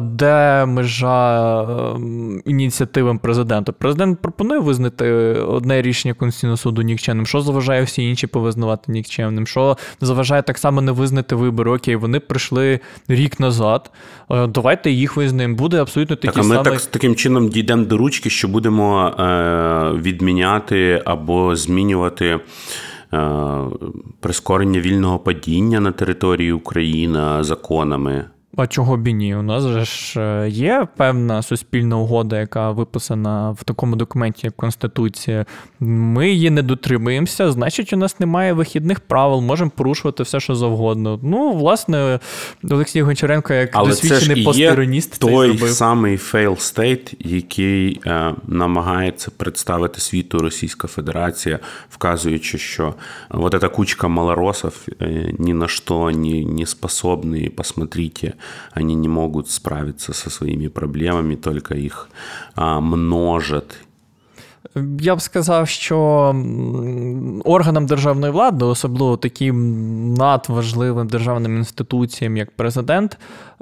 Де 0.00 0.64
межа 0.66 1.62
ем, 1.94 2.42
ініціативам 2.44 3.18
президента? 3.18 3.72
Президент 3.72 4.22
пропонує 4.22 4.60
визнати 4.60 5.12
одне 5.32 5.82
рішення 5.82 6.14
Конституційного 6.14 6.56
суду 6.56 6.82
нікчемним. 6.82 7.26
Що 7.26 7.40
заважає 7.40 7.82
всі 7.82 8.08
інші 8.08 8.26
повизнавати 8.26 8.92
нікчемним? 8.92 9.46
Що 9.46 9.76
заважає 10.00 10.42
так 10.42 10.58
само 10.58 10.80
не 10.80 10.92
визнати 10.92 11.34
вибори? 11.34 11.70
Окей, 11.70 11.96
вони 11.96 12.20
прийшли 12.20 12.80
рік 13.08 13.40
назад. 13.40 13.90
Е, 14.30 14.46
давайте 14.46 14.90
їх 14.90 15.16
визнаємо. 15.16 15.56
Буде 15.56 15.80
абсолютно 15.80 16.16
такі 16.16 16.34
Так, 16.34 16.44
а 16.44 16.48
ми 16.48 16.54
самі... 16.54 16.64
так 16.64 16.80
таким 16.80 17.14
чином 17.14 17.48
дійдемо 17.48 17.84
до 17.84 17.98
ручки, 17.98 18.30
що 18.30 18.48
будемо 18.48 19.06
е, 19.06 20.00
відміняти 20.00 21.02
або 21.04 21.56
змінювати. 21.56 22.40
Е, 23.12 23.60
прискорення 24.20 24.80
вільного 24.80 25.18
падіння 25.18 25.80
на 25.80 25.92
території 25.92 26.52
України 26.52 27.20
законами. 27.40 28.24
А 28.60 28.66
чого 28.66 28.96
б 28.96 29.08
і 29.08 29.12
ні? 29.12 29.34
У 29.34 29.42
нас 29.42 29.64
же 29.64 29.84
ж 29.84 30.20
е, 30.20 30.48
є 30.48 30.88
певна 30.96 31.42
суспільна 31.42 31.96
угода, 31.96 32.40
яка 32.40 32.70
виписана 32.70 33.50
в 33.50 33.64
такому 33.64 33.96
документі, 33.96 34.40
як 34.46 34.56
Конституція. 34.56 35.46
Ми 35.80 36.30
її 36.30 36.50
не 36.50 36.62
дотримуємося, 36.62 37.52
значить, 37.52 37.92
у 37.92 37.96
нас 37.96 38.20
немає 38.20 38.52
вихідних 38.52 39.00
правил, 39.00 39.40
можемо 39.40 39.70
порушувати 39.70 40.22
все, 40.22 40.40
що 40.40 40.54
завгодно. 40.54 41.20
Ну, 41.22 41.52
власне, 41.52 42.18
Олексій 42.70 43.02
Гончаренко, 43.02 43.54
як 43.54 43.70
Але 43.72 43.88
досвідчений 43.88 44.44
постироніст, 44.44 45.20
той 45.20 45.46
зробив. 45.46 45.70
самий 45.70 46.16
failed 46.16 46.56
state, 46.56 47.14
який 47.18 48.00
е, 48.06 48.34
намагається 48.46 49.30
представити 49.36 50.00
світу 50.00 50.38
Російська 50.38 50.88
Федерація, 50.88 51.58
вказуючи, 51.90 52.58
що 52.58 52.94
от 53.30 53.56
ця 53.60 53.68
кучка 53.68 54.08
малоросів 54.08 54.86
е, 55.02 55.34
ні 55.38 55.54
на 55.54 55.68
що 55.68 56.10
не, 56.10 56.44
не 56.44 56.66
способні, 56.66 57.48
посмотрите, 57.48 58.32
они 58.72 58.94
не 58.94 59.08
могут 59.08 59.50
справиться 59.50 60.12
со 60.12 60.30
своими 60.30 60.68
проблемами, 60.68 61.36
только 61.36 61.74
их 61.74 62.08
а, 62.54 62.80
множат 62.80 63.76
Я 65.00 65.16
б 65.16 65.20
сказав, 65.20 65.68
що 65.68 65.96
органам 67.44 67.86
державної 67.86 68.32
влади, 68.32 68.64
особливо 68.64 69.16
таким 69.16 70.14
надважливим 70.14 71.08
державним 71.08 71.56
інституціям, 71.56 72.36
як 72.36 72.50
президент, 72.50 73.18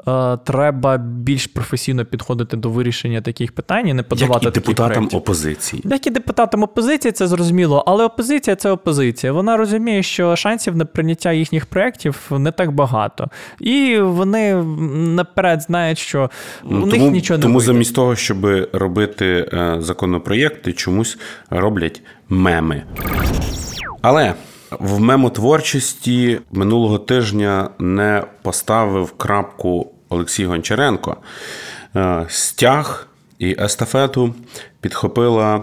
е, 0.09 0.37
треба 0.45 0.97
більш 0.97 1.47
професійно 1.47 2.05
підходити 2.05 2.57
до 2.57 2.71
вирішення 2.71 3.21
таких 3.21 3.53
питань 3.53 3.89
і 3.89 3.95
не 3.95 4.03
подавати 4.03 4.45
Як 4.47 4.57
і 4.57 4.61
депутатам 4.61 4.95
проєктів. 4.95 5.19
опозиції. 5.19 5.83
Як 5.85 6.07
і 6.07 6.11
депутатам 6.11 6.63
опозиції, 6.63 7.13
це 7.13 7.27
зрозуміло, 7.27 7.85
але 7.87 8.05
опозиція 8.05 8.57
це 8.57 8.71
опозиція. 8.71 9.33
Вона 9.33 9.57
розуміє, 9.57 10.03
що 10.03 10.37
шансів 10.37 10.77
на 10.77 10.85
прийняття 10.85 11.33
їхніх 11.33 11.67
проєктів 11.67 12.27
не 12.31 12.53
так 12.53 12.73
багато. 12.73 13.29
І 13.61 13.99
вони 14.01 14.55
наперед 15.15 15.63
знають, 15.63 15.99
що 15.99 16.31
ну, 16.65 16.83
у 16.83 16.87
них 16.87 16.95
тому, 16.99 17.11
нічого 17.11 17.39
не 17.39 17.43
Тому 17.43 17.59
вийде. 17.59 17.73
замість 17.73 17.95
того, 17.95 18.17
щоб 18.17 18.47
робити 18.73 19.51
е, 19.53 19.77
законопроєкти, 19.81 20.73
чомусь 20.99 21.19
роблять 21.51 22.03
меми. 22.29 22.85
Але 24.03 24.35
в 24.71 25.01
мемотворчості 25.01 26.41
минулого 26.53 26.99
тижня 26.99 27.71
не 27.79 28.25
поставив 28.43 29.13
крапку 29.13 29.93
Олексій 30.09 30.47
Гончаренко. 30.47 31.17
Е, 31.97 32.27
стяг 32.29 33.09
і 33.39 33.57
естафету 33.61 34.35
підхопила 34.81 35.63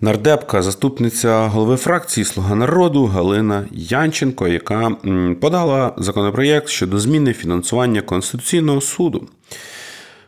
нардепка, 0.00 0.62
заступниця 0.62 1.46
голови 1.46 1.76
фракції 1.76 2.24
Слуга 2.24 2.54
народу 2.54 3.04
Галина 3.04 3.64
Янченко, 3.72 4.48
яка 4.48 4.90
подала 5.40 5.94
законопроєкт 5.96 6.68
щодо 6.68 6.98
зміни 6.98 7.32
фінансування 7.32 8.02
Конституційного 8.02 8.80
суду. 8.80 9.28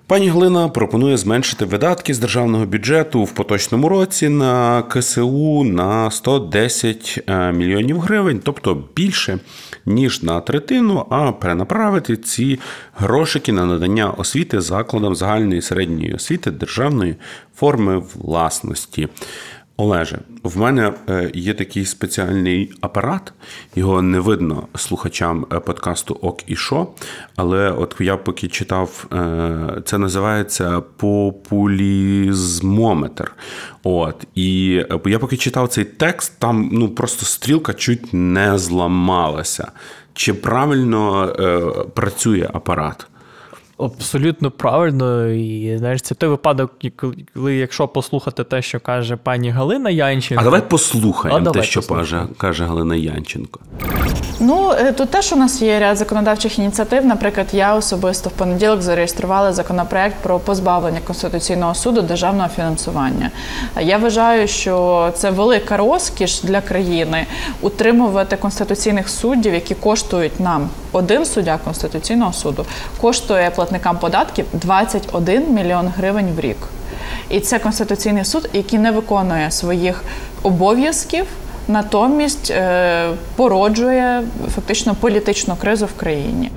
Пані 0.09 0.29
Глина 0.29 0.69
пропонує 0.69 1.17
зменшити 1.17 1.65
видатки 1.65 2.15
з 2.15 2.19
державного 2.19 2.67
бюджету 2.67 3.25
в 3.25 3.33
поточному 3.33 3.89
році 3.89 4.29
на 4.29 4.83
КСУ 4.83 5.65
на 5.65 6.11
110 6.11 7.25
е, 7.27 7.53
мільйонів 7.53 8.01
гривень, 8.01 8.41
тобто 8.45 8.85
більше 8.97 9.39
ніж 9.87 10.23
на 10.23 10.41
третину, 10.41 11.07
а 11.11 11.33
перенаправити 11.33 12.17
ці 12.17 12.59
грошики 12.97 13.53
на 13.53 13.67
надання 13.67 14.11
освіти 14.11 14.61
закладам 14.61 15.15
загальної 15.15 15.63
середньої 15.63 16.15
освіти 16.15 16.51
державної 16.51 17.17
форми 17.57 18.03
власності. 18.15 19.09
Олеже, 19.81 20.19
в 20.43 20.59
мене 20.59 20.93
е, 21.09 21.31
є 21.35 21.55
такий 21.55 21.85
спеціальний 21.85 22.73
апарат, 22.81 23.33
його 23.77 24.03
не 24.03 24.21
видно 24.21 24.69
слухачам 24.75 25.47
е, 25.53 25.61
подкасту 25.61 26.19
Ок 26.23 26.43
і 26.47 26.57
Шо, 26.57 26.87
але 27.37 27.71
от 27.71 27.97
я 28.01 28.17
поки 28.17 28.49
читав, 28.49 29.07
е, 29.13 29.83
це 29.85 29.99
називається 29.99 30.81
популізмометр. 30.81 33.33
От, 33.83 34.27
І 34.35 34.83
я 35.07 35.19
поки 35.19 35.37
читав 35.37 35.69
цей 35.69 35.85
текст, 35.85 36.33
там 36.39 36.69
ну 36.73 36.89
просто 36.89 37.27
стрілка 37.27 37.75
чуть 37.75 38.13
не 38.13 38.59
зламалася. 38.59 39.73
Чи 40.15 40.35
правильно 40.35 41.33
працює 41.95 42.51
апарат? 42.53 43.07
Абсолютно 43.79 44.51
правильно, 44.51 45.29
і 45.29 45.79
знаєш, 45.79 46.03
це 46.03 46.15
той 46.15 46.29
випадок, 46.29 46.73
коли, 47.35 47.55
якщо 47.55 47.89
послухати 47.89 48.45
те, 48.45 48.63
що 48.63 48.81
каже 48.81 49.17
пані 49.17 49.51
Галина 49.51 49.91
Янченко. 49.91 50.41
А 50.41 50.45
давай 50.45 50.63
послухаємо 50.69 51.41
а, 51.41 51.43
давай 51.43 51.63
те, 51.63 51.69
що 51.69 51.81
послухаємо. 51.81 52.29
каже 52.39 52.65
Галина 52.65 52.97
Янченко. 52.97 53.61
Ну 54.41 54.73
е, 54.73 54.93
тут 54.93 55.11
теж 55.11 55.33
у 55.33 55.37
нас 55.37 55.63
є 55.63 55.81
ряд 55.81 55.97
законодавчих 55.97 56.59
ініціатив. 56.59 57.07
Наприклад, 57.07 57.47
я 57.53 57.75
особисто 57.75 58.31
в 58.31 58.33
понеділок 58.33 58.83
зареєструвала 58.83 59.53
законопроект 59.53 60.17
про 60.23 60.39
позбавлення 60.39 61.01
конституційного 61.07 61.75
суду 61.75 62.03
державного 62.03 62.49
фінансування. 62.49 63.31
Я 63.81 63.99
вважаю, 63.99 64.49
що 64.49 65.09
це 65.15 65.31
велика 65.31 65.77
розкіш 65.77 66.41
для 66.43 66.61
країни 66.61 67.27
утримувати 67.61 68.37
конституційних 68.37 69.09
суддів, 69.09 69.55
які 69.55 69.75
коштують 69.75 70.41
нам 70.41 70.69
один 70.93 71.25
суддя 71.25 71.59
конституційного 71.65 72.33
суду, 72.33 72.67
коштує 73.01 73.51
платникам 73.51 73.99
податків 73.99 74.47
21 74.53 75.55
мільйон 75.55 75.93
гривень 75.97 76.33
в 76.37 76.41
рік. 76.41 76.57
І 77.29 77.41
це 77.41 77.59
конституційний 77.59 78.25
суд, 78.25 78.49
який 78.53 78.79
не 78.79 78.91
виконує 78.91 79.51
своїх 79.51 80.05
обов'язків 80.43 81.27
натомість 81.69 82.51
е, 82.51 83.11
породжує 83.37 84.23
фактично 84.55 84.95
політичну 84.95 85.57
кризу 85.57 85.87
в 85.87 85.93
країні. 85.93 86.51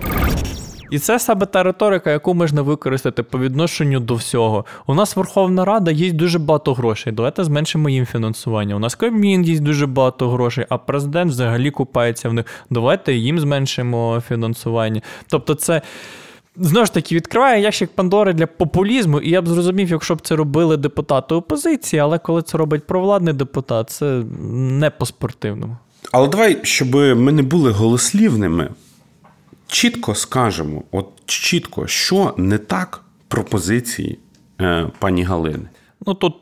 І 0.92 1.00
це 1.00 1.20
саме 1.20 1.46
та 1.46 1.64
риторика, 1.64 2.12
яку 2.12 2.34
можна 2.34 2.62
використати 2.62 3.24
по 3.24 3.40
відношенню 3.40 4.00
до 4.00 4.16
всього. 4.16 4.66
У 4.88 4.94
нас 4.94 5.16
Верховна 5.16 5.66
Рада 5.66 5.92
є 5.92 6.12
дуже 6.12 6.40
багато 6.40 6.74
грошей. 6.74 7.14
Давайте 7.14 7.44
зменшимо 7.44 7.90
їм 7.90 8.06
фінансування. 8.06 8.76
У 8.76 8.80
нас 8.80 8.96
Кабмін 8.96 9.44
є 9.44 9.60
дуже 9.60 9.88
багато 9.88 10.30
грошей, 10.30 10.66
а 10.70 10.78
президент 10.78 11.32
взагалі 11.32 11.72
купається 11.72 12.30
в 12.30 12.34
них. 12.34 12.46
Давайте 12.70 13.14
їм 13.14 13.40
зменшимо 13.40 14.24
фінансування. 14.28 15.02
Тобто, 15.28 15.56
це. 15.56 15.82
Знову 16.56 16.86
ж 16.86 16.94
таки, 16.94 17.16
відкриває 17.16 17.62
ящик 17.62 17.90
Пандори 17.96 18.34
для 18.34 18.48
популізму, 18.48 19.20
і 19.20 19.30
я 19.30 19.42
б 19.42 19.48
зрозумів, 19.48 19.90
якщо 19.90 20.16
б 20.16 20.22
це 20.22 20.36
робили 20.36 20.78
депутати 20.78 21.36
опозиції, 21.36 22.00
але 22.00 22.20
коли 22.20 22.42
це 22.42 22.58
робить 22.58 22.88
провладний 22.88 23.34
депутат, 23.34 23.90
це 23.90 24.24
не 24.52 24.90
по-спортивному. 24.90 25.78
Але 26.12 26.28
давай, 26.28 26.58
щоб 26.64 26.96
ми 26.96 27.32
не 27.32 27.42
були 27.42 27.72
голослівними, 27.72 28.70
чітко 29.72 30.16
скажемо, 30.16 30.84
от 30.92 31.08
чітко, 31.26 31.88
що 31.88 32.34
не 32.38 32.58
так 32.58 33.04
пропозиції 33.28 34.20
е, 34.62 34.88
пані 35.00 35.24
Галини. 35.24 35.70
Ну 36.06 36.14
тут 36.14 36.36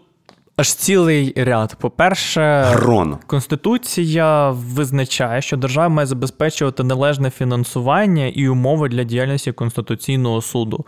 аж 0.60 0.74
цілий 0.74 1.34
ряд. 1.36 1.76
По-перше, 1.80 2.62
Грон. 2.62 3.17
Конституція 3.28 4.50
визначає, 4.50 5.41
що 5.41 5.58
держава 5.58 5.89
має 5.89 6.06
забезпечувати 6.06 6.84
належне 6.84 7.30
фінансування 7.30 8.28
і 8.28 8.48
умови 8.48 8.89
для 8.89 9.04
діяльності 9.04 9.52
Конституційного 9.52 10.41
суду. 10.41 10.86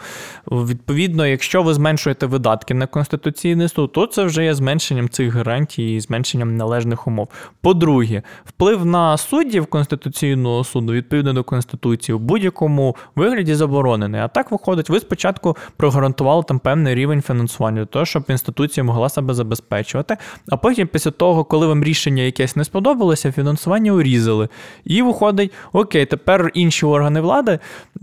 Відповідно, 0.52 1.28
якщо 1.28 1.64
ви 1.64 1.74
зменшуєте 1.74 2.26
видатки 2.26 2.74
на 2.74 2.88
Конституційний 2.88 3.68
суд, 3.68 3.92
то 3.92 4.08
це 4.08 4.24
вже 4.24 4.44
є 4.44 4.54
зменшенням 4.54 5.10
цих 5.10 5.34
гарантій 5.34 5.96
і 5.96 6.00
зменшенням 6.00 6.58
належних 6.58 7.08
умов. 7.08 7.28
По-друге, 7.62 8.22
вплив 8.46 8.86
на 8.86 9.18
суддів 9.18 9.66
Конституційного 9.66 10.64
суду 10.64 10.94
відповідно 10.94 11.34
до 11.34 11.44
Конституції 11.44 12.16
в 12.16 12.20
будь-якому 12.20 12.96
вигляді 13.16 13.56
заборонений. 13.56 14.22
А 14.22 14.28
так 14.28 14.52
виходить, 14.52 14.90
ви 14.90 15.00
спочатку 15.00 15.58
прогарантували 15.78 16.44
там 16.44 16.60
певний 16.60 16.96
рівень 16.96 17.22
фінансування 17.22 17.78
для 17.78 17.86
того, 17.86 18.06
щоб 18.06 18.24
інституція 18.30 18.84
могла 18.84 19.10
себе 19.10 19.34
забезпечувати. 19.62 20.18
А 20.50 20.58
потім, 20.58 20.88
після 20.88 21.12
того, 21.12 21.44
коли 21.44 21.68
вам 21.68 21.84
рішення 21.84 22.24
якесь 22.24 22.56
не 22.56 22.64
сподобалося, 22.64 23.32
фінансування 23.32 23.92
урізали. 23.92 24.50
І 24.86 25.02
виходить, 25.02 25.52
окей, 25.74 26.06
тепер 26.06 26.52
інші 26.54 26.86
органи 26.86 27.22
влади, 27.22 27.60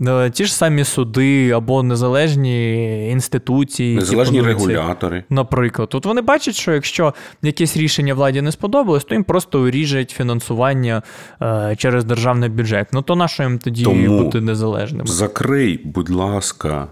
е, 0.07 0.29
ті 0.29 0.45
ж 0.45 0.55
самі 0.55 0.83
суди 0.83 1.51
або 1.51 1.83
незалежні 1.83 3.09
інституції, 3.09 3.95
Незалежні 3.95 4.41
регулятори. 4.41 5.23
Наприклад, 5.29 5.89
от 5.93 6.05
вони 6.05 6.21
бачать, 6.21 6.55
що 6.55 6.73
якщо 6.73 7.13
якесь 7.41 7.77
рішення 7.77 8.13
владі 8.13 8.41
не 8.41 8.51
сподобалось, 8.51 9.03
то 9.03 9.15
їм 9.15 9.23
просто 9.23 9.63
уріжуть 9.63 10.09
фінансування 10.09 11.01
е, 11.41 11.75
через 11.77 12.05
державний 12.05 12.49
бюджет. 12.49 12.87
Ну 12.93 13.01
то 13.01 13.15
на 13.15 13.27
що 13.27 13.43
їм 13.43 13.59
тоді 13.59 13.83
Тому 13.83 14.23
бути 14.23 14.41
незалежними? 14.41 15.07
Закрий, 15.07 15.81
будь 15.83 16.09
ласка, 16.09 16.87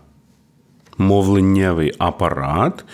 мовленнєвий 0.97 1.93
апарат 1.97 2.85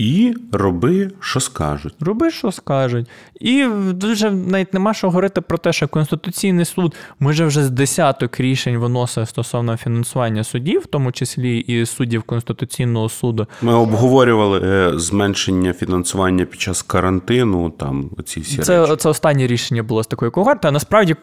і 0.00 0.34
роби, 0.52 1.10
що 1.20 1.40
скажуть. 1.40 1.94
Роби, 2.00 2.30
що 2.30 2.52
скажуть. 2.52 3.08
І 3.40 3.66
дуже 3.92 4.30
навіть 4.30 4.74
нема 4.74 4.94
що 4.94 5.06
говорити 5.06 5.40
про 5.40 5.58
те, 5.58 5.72
що 5.72 5.88
Конституційний 5.88 6.64
суд 6.64 6.94
може 7.18 7.44
вже 7.44 7.64
з 7.64 7.70
десяток 7.70 8.40
рішень 8.40 8.78
виносив 8.78 9.28
стосовно 9.28 9.76
фінансування 9.76 10.44
судів, 10.44 10.80
в 10.80 10.86
тому 10.86 11.12
числі 11.12 11.58
і 11.58 11.86
суддів 11.86 12.22
Конституційного 12.22 13.08
суду. 13.08 13.46
Ми 13.62 13.74
обговорювали 13.74 14.60
е, 14.64 14.98
зменшення 14.98 15.72
фінансування 15.72 16.44
під 16.44 16.60
час 16.60 16.82
карантину, 16.82 17.70
там 17.70 18.10
оці 18.18 18.40
всі 18.40 18.58
Це, 18.58 18.80
речі. 18.80 18.96
це 18.96 19.08
останнє 19.08 19.46
рішення 19.46 19.82
було 19.82 20.02
з 20.02 20.06
такої 20.06 20.30
когорти. 20.30 20.68
А 20.68 20.70
насправді 20.70 21.16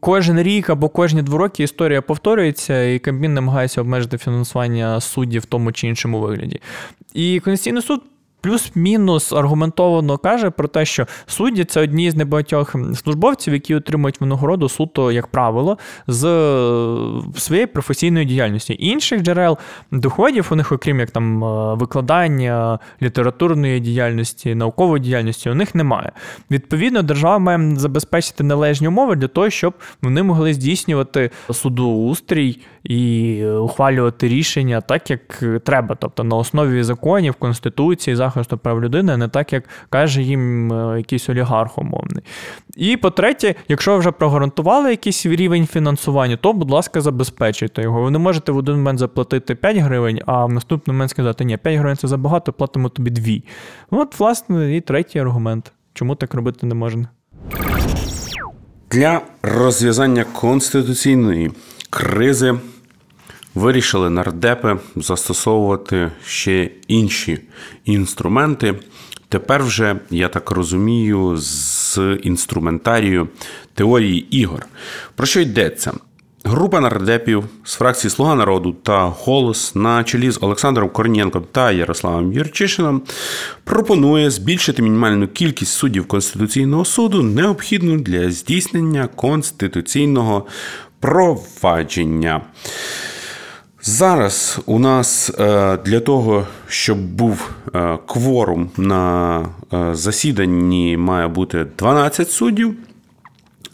кожен 0.00 0.42
рік 0.42 0.70
або 0.70 0.88
кожні 0.88 1.22
два 1.22 1.38
роки 1.38 1.62
історія 1.62 2.02
повторюється, 2.02 2.84
і 2.84 2.98
Кабмін 2.98 3.34
намагається 3.34 3.80
обмежити 3.80 4.18
фінансування 4.18 5.00
суддів 5.00 5.42
в 5.42 5.44
тому 5.44 5.72
чи 5.72 5.88
іншому 5.88 6.20
вигляді. 6.20 6.60
І 7.14 7.40
Конституційний 7.40 7.82
суд. 7.82 8.01
Плюс-мінус 8.42 9.32
аргументовано 9.32 10.18
каже 10.18 10.50
про 10.50 10.68
те, 10.68 10.84
що 10.84 11.06
судді 11.26 11.64
це 11.64 11.80
одні 11.80 12.10
з 12.10 12.16
небагатьох 12.16 12.76
службовців, 12.94 13.54
які 13.54 13.74
отримують 13.74 14.20
винагороду 14.20 14.68
суто, 14.68 15.12
як 15.12 15.26
правило, 15.26 15.78
з 16.06 16.24
е, 16.24 17.38
своєї 17.38 17.66
професійної 17.66 18.26
діяльності. 18.26 18.76
Інших 18.78 19.22
джерел 19.22 19.58
доходів 19.90 20.48
у 20.50 20.56
них, 20.56 20.72
окрім 20.72 21.00
як 21.00 21.10
там 21.10 21.44
е, 21.44 21.74
викладання, 21.74 22.78
літературної 23.02 23.80
діяльності, 23.80 24.54
наукової 24.54 25.02
діяльності, 25.02 25.50
у 25.50 25.54
них 25.54 25.74
немає. 25.74 26.12
Відповідно, 26.50 27.02
держава 27.02 27.38
має 27.38 27.76
забезпечити 27.76 28.44
належні 28.44 28.88
умови 28.88 29.16
для 29.16 29.28
того, 29.28 29.50
щоб 29.50 29.74
вони 30.02 30.22
могли 30.22 30.54
здійснювати 30.54 31.30
судоустрій 31.52 32.60
і 32.84 33.44
ухвалювати 33.46 34.28
рішення 34.28 34.80
так, 34.80 35.10
як 35.10 35.42
треба, 35.64 35.96
тобто 36.00 36.24
на 36.24 36.36
основі 36.36 36.82
законів, 36.82 37.34
конституції, 37.34 38.16
захисту 38.32 38.58
прав 38.58 38.82
людини, 38.82 39.16
не 39.16 39.28
так, 39.28 39.52
як 39.52 39.64
каже 39.90 40.22
їм 40.22 40.72
е, 40.72 40.98
якийсь 40.98 41.28
олігарх 41.28 41.78
умовний. 41.78 42.24
І 42.76 42.96
по-третє, 42.96 43.54
якщо 43.68 43.92
ви 43.92 43.98
вже 43.98 44.10
прогарантували 44.10 44.90
якийсь 44.90 45.26
рівень 45.26 45.66
фінансування, 45.66 46.36
то, 46.36 46.52
будь 46.52 46.70
ласка, 46.70 47.00
забезпечуйте 47.00 47.82
його. 47.82 48.02
Ви 48.02 48.10
не 48.10 48.18
можете 48.18 48.52
в 48.52 48.56
один 48.56 48.76
момент 48.76 48.98
заплатити 48.98 49.54
5 49.54 49.76
гривень, 49.76 50.20
а 50.26 50.44
в 50.44 50.52
наступний 50.52 50.94
момент 50.94 51.10
сказати, 51.10 51.44
ні, 51.44 51.56
5 51.56 51.78
гривень 51.78 51.96
це 51.96 52.08
забагато, 52.08 52.52
платимо 52.52 52.88
тобі 52.88 53.10
2. 53.10 53.34
От, 53.90 54.20
власне, 54.20 54.76
і 54.76 54.80
третій 54.80 55.18
аргумент. 55.18 55.72
Чому 55.94 56.14
так 56.14 56.34
робити 56.34 56.66
не 56.66 56.74
можна? 56.74 57.08
Для 58.90 59.20
розв'язання 59.42 60.24
конституційної 60.24 61.50
кризи 61.90 62.54
вирішили 63.54 64.10
нардепи 64.10 64.78
застосовувати 64.96 66.10
ще 66.26 66.70
інші 66.88 67.38
інструменти. 67.84 68.74
Тепер 69.28 69.62
вже, 69.62 69.96
я 70.10 70.28
так 70.28 70.50
розумію, 70.50 71.36
з 71.36 71.98
інструментарію 72.22 73.28
теорії 73.74 74.36
ігор. 74.36 74.66
Про 75.14 75.26
що 75.26 75.40
йдеться? 75.40 75.92
Група 76.44 76.80
нардепів 76.80 77.44
з 77.64 77.74
фракції 77.74 78.10
Слуга 78.10 78.34
народу 78.34 78.76
та 78.82 79.04
голос 79.04 79.74
на 79.74 80.04
чолі 80.04 80.30
з 80.30 80.38
Олександром 80.40 80.88
Корнієнком 80.88 81.44
та 81.52 81.72
Ярославом 81.72 82.32
Юрчишином 82.32 83.02
пропонує 83.64 84.30
збільшити 84.30 84.82
мінімальну 84.82 85.28
кількість 85.28 85.72
суддів 85.72 86.06
Конституційного 86.08 86.84
суду, 86.84 87.22
необхідну 87.22 87.98
для 87.98 88.30
здійснення 88.30 89.06
конституційного 89.06 90.46
провадження. 91.00 92.40
Зараз 93.84 94.60
у 94.66 94.78
нас 94.78 95.30
е, 95.30 95.76
для 95.76 96.00
того, 96.00 96.46
щоб 96.68 96.98
був 96.98 97.50
е, 97.74 97.98
кворум 98.06 98.70
на 98.76 99.38
е, 99.72 99.94
засіданні, 99.94 100.96
має 100.96 101.28
бути 101.28 101.66
12 101.78 102.30
суддів. 102.30 102.76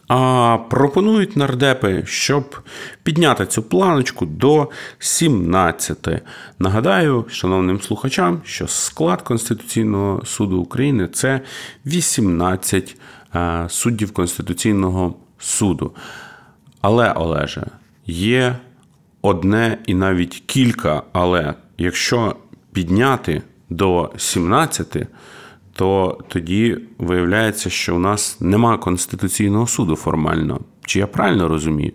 А 0.09 0.59
пропонують 0.71 1.37
нардепи, 1.37 2.03
щоб 2.07 2.57
підняти 3.03 3.47
цю 3.47 3.63
планочку 3.63 4.27
до 4.27 4.71
17. 4.99 6.09
Нагадаю, 6.59 7.25
шановним 7.29 7.81
слухачам, 7.81 8.41
що 8.45 8.69
склад 8.69 9.23
Конституційного 9.23 10.25
суду 10.25 10.61
України 10.61 11.09
це 11.13 11.41
18 11.87 12.97
е, 13.35 13.67
суддів 13.69 14.13
Конституційного 14.13 15.15
суду. 15.39 15.93
Але, 16.81 17.13
Олеже, 17.13 17.67
є 18.07 18.57
одне 19.23 19.79
і 19.87 19.95
навіть 19.95 20.43
кілька, 20.47 21.03
але 21.13 21.55
якщо 21.79 22.37
підняти 22.73 23.43
до 23.71 24.13
17, 24.17 24.97
то 25.73 26.19
тоді 26.29 26.79
виявляється, 26.99 27.71
що 27.71 27.97
у 27.97 27.99
нас 27.99 28.41
нема 28.41 28.79
Конституційного 28.79 29.67
суду 29.67 29.97
формально. 29.97 30.61
Чи 30.87 30.99
я 30.99 31.07
правильно 31.07 31.49
розумію? 31.49 31.93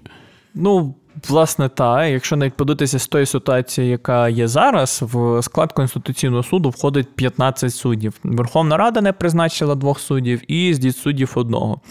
Ну, 0.54 0.96
власне, 1.30 1.70
так. 1.70 2.10
Якщо 2.10 2.36
навіть 2.36 2.54
подивитися 2.54 3.00
з 3.00 3.08
тої 3.08 3.26
ситуації, 3.26 3.90
яка 3.90 4.30
є 4.30 4.48
зараз, 4.48 5.00
в 5.02 5.42
склад 5.44 5.72
Конституційного 5.72 6.44
суду 6.44 6.70
входить 6.70 7.16
15 7.16 7.74
суддів. 7.74 8.14
Верховна 8.24 8.78
Рада 8.78 9.02
не 9.02 9.14
призначила 9.14 9.76
двох 9.76 10.00
суддів 10.00 10.52
і 10.52 10.74
з 10.74 10.94
суддів 10.94 11.32
одного. 11.36 11.82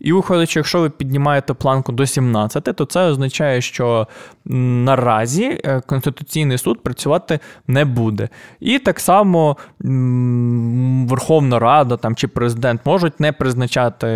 І 0.00 0.12
виходить, 0.12 0.50
що 0.50 0.60
якщо 0.60 0.80
ви 0.80 0.90
піднімаєте 0.90 1.54
планку 1.54 1.92
до 1.92 2.06
17, 2.06 2.64
то 2.64 2.84
це 2.84 3.04
означає, 3.04 3.60
що 3.60 4.08
наразі 4.44 5.60
е, 5.64 5.80
Конституційний 5.86 6.58
суд 6.58 6.82
працювати 6.82 7.38
не 7.66 7.84
буде. 7.84 8.28
І 8.60 8.78
так 8.78 9.00
само 9.00 9.56
Верховна 11.08 11.58
Рада 11.58 11.96
там, 11.96 12.16
чи 12.16 12.28
президент 12.28 12.80
можуть 12.84 13.20
не 13.20 13.32
призначати 13.32 14.06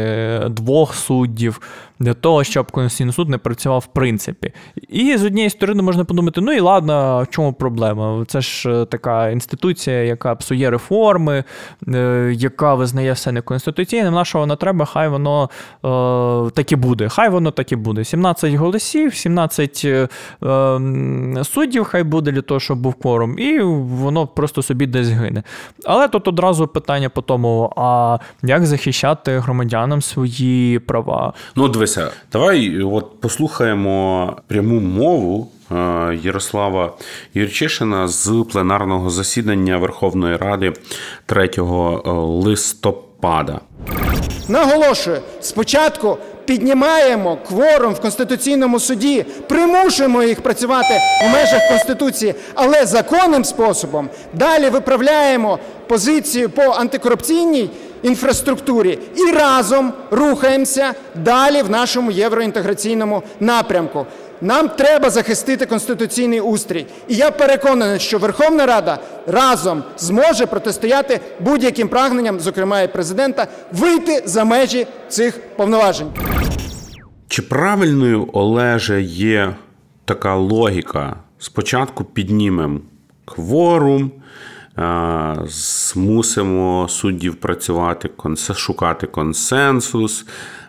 двох 0.50 0.94
суддів 0.94 1.60
для 1.98 2.14
того, 2.14 2.44
щоб 2.44 2.70
Конституційний 2.70 3.12
суд 3.12 3.28
не 3.28 3.38
працював 3.38 3.80
в 3.80 3.86
принципі. 3.86 4.52
І 4.88 5.16
з 5.16 5.24
однієї 5.24 5.50
сторони 5.50 5.82
можна 5.82 6.04
подумати: 6.04 6.40
ну 6.40 6.52
і 6.52 6.60
ладно, 6.60 7.22
в 7.22 7.34
чому 7.34 7.52
проблема? 7.52 8.24
Це 8.26 8.40
ж 8.40 8.70
е, 8.70 8.84
така 8.84 9.30
інституція, 9.30 10.02
яка 10.02 10.34
псує 10.34 10.70
реформи, 10.70 11.44
е, 11.88 12.32
яка 12.36 12.74
визнає 12.74 13.12
все 13.12 13.32
неконституційним. 13.32 14.14
На 14.14 14.24
що 14.24 14.38
воно 14.38 14.56
треба, 14.56 14.84
хай 14.84 15.08
воно 15.08 15.50
е, 16.44 16.50
так 16.50 16.72
і 16.72 16.76
буде. 16.76 17.08
Хай 17.08 17.28
воно 17.28 17.50
так 17.50 17.72
і 17.72 17.76
буде. 17.76 18.04
17 18.04 18.54
голосів, 18.54 19.14
17 19.14 19.82
е, 19.84 20.08
суддів, 21.44 21.84
хай 21.84 22.02
буде 22.02 22.32
для 22.32 22.42
того, 22.42 22.60
щоб 22.60 22.78
був 22.78 22.94
кворум, 22.94 23.38
і 23.38 23.60
воно 23.60 24.26
просто 24.26 24.62
собі 24.62 24.86
десь 24.86 25.08
гине. 25.08 25.42
Але 25.84 26.08
тут 26.08 26.28
одразу 26.28 26.66
питання 26.66 27.08
по 27.08 27.22
тому: 27.22 27.72
а 27.76 28.18
як 28.42 28.66
захищати 28.66 29.38
громадянам 29.38 30.02
свої 30.02 30.78
права? 30.78 31.32
Ну, 31.56 31.68
дивися, 31.68 32.10
давай 32.32 32.82
от 32.82 33.20
послухаємо 33.20 34.36
пряму 34.52 34.80
мову 34.80 35.48
е, 35.70 35.74
Ярослава 36.22 36.92
Юрчишина 37.34 38.08
з 38.08 38.44
пленарного 38.52 39.10
засідання 39.10 39.78
Верховної 39.78 40.36
Ради 40.36 40.72
3 41.26 41.50
листопада. 42.44 43.60
Наголошую, 44.48 45.18
спочатку 45.40 46.18
піднімаємо 46.44 47.38
кворум 47.48 47.94
в 47.94 48.00
Конституційному 48.00 48.80
суді, 48.80 49.24
примушуємо 49.48 50.22
їх 50.22 50.40
працювати 50.40 50.94
в 51.24 51.32
межах 51.32 51.68
Конституції, 51.68 52.34
але 52.54 52.86
законним 52.86 53.44
способом 53.44 54.08
далі 54.34 54.68
виправляємо 54.68 55.58
позицію 55.86 56.50
по 56.50 56.62
антикорупційній 56.62 57.70
інфраструктурі 58.02 58.98
і 59.16 59.32
разом 59.32 59.92
рухаємося 60.10 60.94
далі 61.14 61.62
в 61.62 61.70
нашому 61.70 62.10
євроінтеграційному 62.10 63.22
напрямку. 63.40 64.06
Нам 64.42 64.68
треба 64.68 65.10
захистити 65.10 65.66
конституційний 65.66 66.40
устрій. 66.40 66.86
І 67.08 67.14
я 67.14 67.30
переконаний, 67.30 68.00
що 68.00 68.18
Верховна 68.18 68.66
Рада 68.66 68.98
разом 69.26 69.82
зможе 69.98 70.46
протистояти 70.46 71.20
будь-яким 71.40 71.88
прагненням, 71.88 72.40
зокрема 72.40 72.80
і 72.80 72.92
президента, 72.92 73.46
вийти 73.72 74.22
за 74.26 74.44
межі 74.44 74.86
цих 75.08 75.40
повноважень. 75.56 76.08
Чи 77.28 77.42
правильною 77.42 78.28
Олеже 78.32 79.02
є 79.02 79.54
така 80.04 80.34
логіка? 80.34 81.16
Спочатку 81.38 82.04
піднімемо 82.04 82.80
кворум, 83.24 84.10
змусимо 85.46 86.86
суддів 86.88 87.34
працювати, 87.34 88.10
шукати 88.54 89.06
консенсус. 89.06 90.26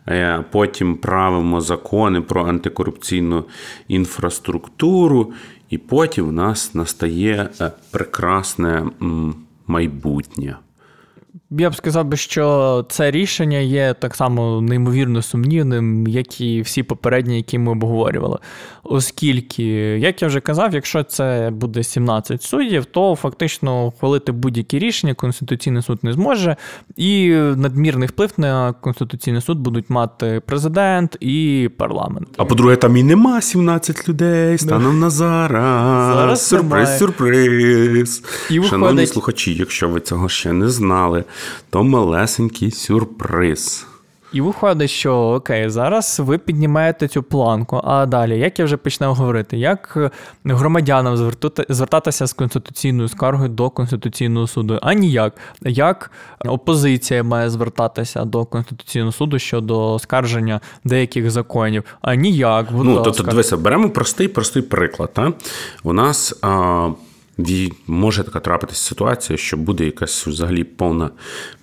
Е, 0.07 0.43
потім 0.51 0.95
правимо 0.95 1.61
закони 1.61 2.21
про 2.21 2.45
антикорупційну 2.45 3.43
інфраструктуру, 3.87 5.33
і 5.69 5.77
потім 5.77 6.27
в 6.27 6.31
нас 6.31 6.75
настає 6.75 7.49
е, 7.61 7.71
прекрасне 7.91 8.85
майбутнє. 9.67 10.55
Я 11.57 11.69
б 11.69 11.75
сказав 11.75 12.05
би, 12.05 12.17
що 12.17 12.85
це 12.89 13.11
рішення 13.11 13.57
є 13.57 13.95
так 13.99 14.15
само 14.15 14.61
неймовірно 14.61 15.21
сумнівним, 15.21 16.07
як 16.07 16.41
і 16.41 16.61
всі 16.61 16.83
попередні, 16.83 17.35
які 17.35 17.59
ми 17.59 17.71
обговорювали. 17.71 18.37
Оскільки, 18.83 19.63
як 19.99 20.21
я 20.21 20.27
вже 20.27 20.39
казав, 20.39 20.73
якщо 20.73 21.03
це 21.03 21.49
буде 21.53 21.83
17 21.83 22.43
суддів, 22.43 22.85
то 22.85 23.15
фактично 23.15 23.85
ухвалити 23.85 24.31
будь-які 24.31 24.79
рішення 24.79 25.13
Конституційний 25.13 25.81
суд 25.81 25.99
не 26.03 26.13
зможе, 26.13 26.55
і 26.95 27.29
надмірний 27.35 28.07
вплив 28.07 28.33
на 28.37 28.73
Конституційний 28.73 29.41
суд 29.41 29.59
будуть 29.59 29.89
мати 29.89 30.41
президент 30.45 31.17
і 31.19 31.69
парламент. 31.77 32.27
А 32.37 32.45
по-друге, 32.45 32.75
там 32.75 32.97
і 32.97 33.03
нема 33.03 33.41
17 33.41 34.09
людей 34.09 34.57
станом 34.57 34.99
на 34.99 35.09
зараз. 35.09 36.15
Зараз 36.15 36.47
Сюрприз, 36.47 36.71
немає. 36.71 36.99
сюрприз. 36.99 38.23
І 38.49 38.53
Шановні 38.53 38.71
виходить... 38.71 39.09
слухачі, 39.09 39.53
якщо 39.53 39.89
ви 39.89 39.99
цього 39.99 40.29
ще 40.29 40.53
не 40.53 40.69
знали 40.69 41.23
то 41.69 41.84
малесенький 41.84 42.71
сюрприз. 42.71 43.86
І 44.34 44.41
виходить, 44.41 44.89
що 44.89 45.15
окей, 45.15 45.69
зараз 45.69 46.19
ви 46.19 46.38
піднімаєте 46.38 47.08
цю 47.08 47.23
планку. 47.23 47.82
А 47.84 48.06
далі, 48.06 48.39
як 48.39 48.60
я 48.60 48.65
вже 48.65 48.77
починав 48.77 49.15
говорити, 49.15 49.58
як 49.58 49.93
е, 49.97 50.12
громадянам 50.45 51.34
звертатися 51.69 52.27
з 52.27 52.34
конституційною 52.34 53.08
скаргою 53.10 53.49
до 53.49 53.69
Конституційного 53.69 54.47
суду? 54.47 54.79
А 54.82 54.93
ніяк. 54.93 55.34
Як 55.62 56.12
опозиція 56.45 57.23
має 57.23 57.49
звертатися 57.49 58.25
до 58.25 58.45
Конституційного 58.45 59.12
суду 59.12 59.39
щодо 59.39 59.99
скарження 59.99 60.62
деяких 60.84 61.32
законів? 61.32 61.84
А 62.01 62.15
ніяк. 62.15 62.67
Ну, 62.71 63.01
тобто, 63.03 63.23
дивися, 63.23 63.58
беремо 63.58 63.89
простий 63.89 64.27
простий 64.27 64.62
приклад. 64.62 65.12
А? 65.15 65.32
У 65.84 65.93
нас. 65.93 66.39
А 66.41 66.89
може 67.87 68.23
така 68.23 68.39
трапитися 68.39 68.81
ситуація, 68.83 69.37
що 69.37 69.57
буде 69.57 69.85
якась 69.85 70.27
взагалі 70.27 70.63
повна 70.63 71.09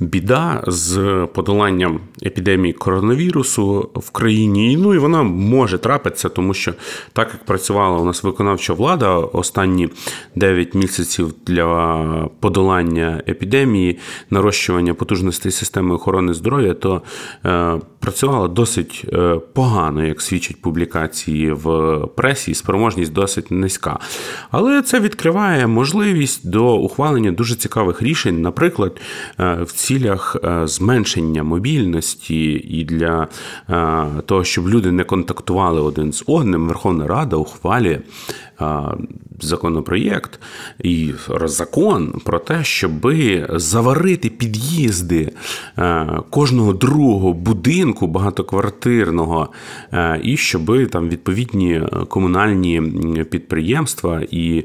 біда 0.01 0.65
з 0.67 1.27
подоланням 1.35 2.01
епідемії 2.27 2.73
коронавірусу 2.73 3.91
в 3.95 4.11
країні. 4.11 4.77
Ну 4.77 4.95
і 4.95 4.99
вона 4.99 5.23
може 5.23 5.79
трапитися, 5.79 6.29
тому 6.29 6.55
що 6.55 6.75
так 7.13 7.29
як 7.33 7.45
працювала 7.45 7.99
у 7.99 8.05
нас 8.05 8.23
виконавча 8.23 8.73
влада 8.73 9.09
останні 9.17 9.89
9 10.37 10.75
місяців 10.75 11.35
для 11.47 12.29
подолання 12.41 13.23
епідемії, 13.29 13.99
нарощування 14.31 14.95
потужностей 14.95 15.53
системи 15.53 15.95
охорони 15.95 16.35
здоров'я, 16.35 16.75
то 16.75 17.03
е, 17.47 17.79
працювала 18.01 18.49
досить 18.49 19.05
е, 19.13 19.41
погано, 19.55 20.05
як 20.05 20.21
свідчать 20.21 20.63
публікації 20.63 21.53
в 21.53 21.99
пресі, 22.17 22.51
і 22.51 22.55
спроможність 22.55 23.13
досить 23.13 23.51
низька. 23.51 23.99
Але 24.51 24.83
це 24.83 25.01
відкриває 25.01 25.60
має 25.61 25.67
можливість 25.67 26.51
до 26.51 26.77
ухвалення 26.77 27.33
дуже 27.33 27.55
цікавих 27.55 28.03
рішень, 28.03 28.43
наприклад, 28.43 29.01
е, 29.41 29.59
в 29.63 29.73
цілях 29.73 30.37
е, 30.45 30.67
зменшення 30.67 31.43
мобільності 31.43 32.53
і 32.53 32.85
для 32.85 33.29
е, 33.71 34.07
того, 34.27 34.45
щоб 34.45 34.69
люди 34.69 34.93
не 34.93 35.05
контактували 35.05 35.81
один 35.81 36.13
з 36.13 36.25
одним, 36.27 36.69
Верховна 36.69 37.07
Рада 37.07 37.37
ухвалює 37.37 37.99
законопроєкт 39.41 40.41
і 40.79 41.13
закон 41.45 42.21
про 42.25 42.39
те, 42.39 42.65
щоб 42.65 43.13
заварити 43.51 44.29
під'їзди 44.29 45.33
кожного 46.31 46.73
другого 46.73 47.33
будинку 47.33 48.07
багатоквартирного, 48.07 49.49
і 50.23 50.37
щоб 50.37 50.91
там 50.91 51.09
відповідні 51.09 51.83
комунальні 52.09 52.83
підприємства 53.31 54.23
і 54.31 54.65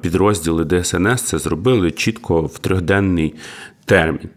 підрозділи 0.00 0.64
ДСНС 0.64 1.22
це 1.22 1.38
зробили 1.38 1.90
чітко 1.90 2.42
в 2.42 2.58
трьохденний 2.58 3.34
термін. 3.84 4.28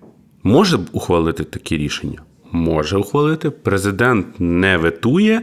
Може 0.44 0.80
ухвалити 0.91 1.44
такі 1.44 1.78
рішення? 1.78 2.22
Може 2.52 2.98
ухвалити. 2.98 3.50
Президент 3.50 4.28
не 4.39 4.78
ветує, 4.78 5.41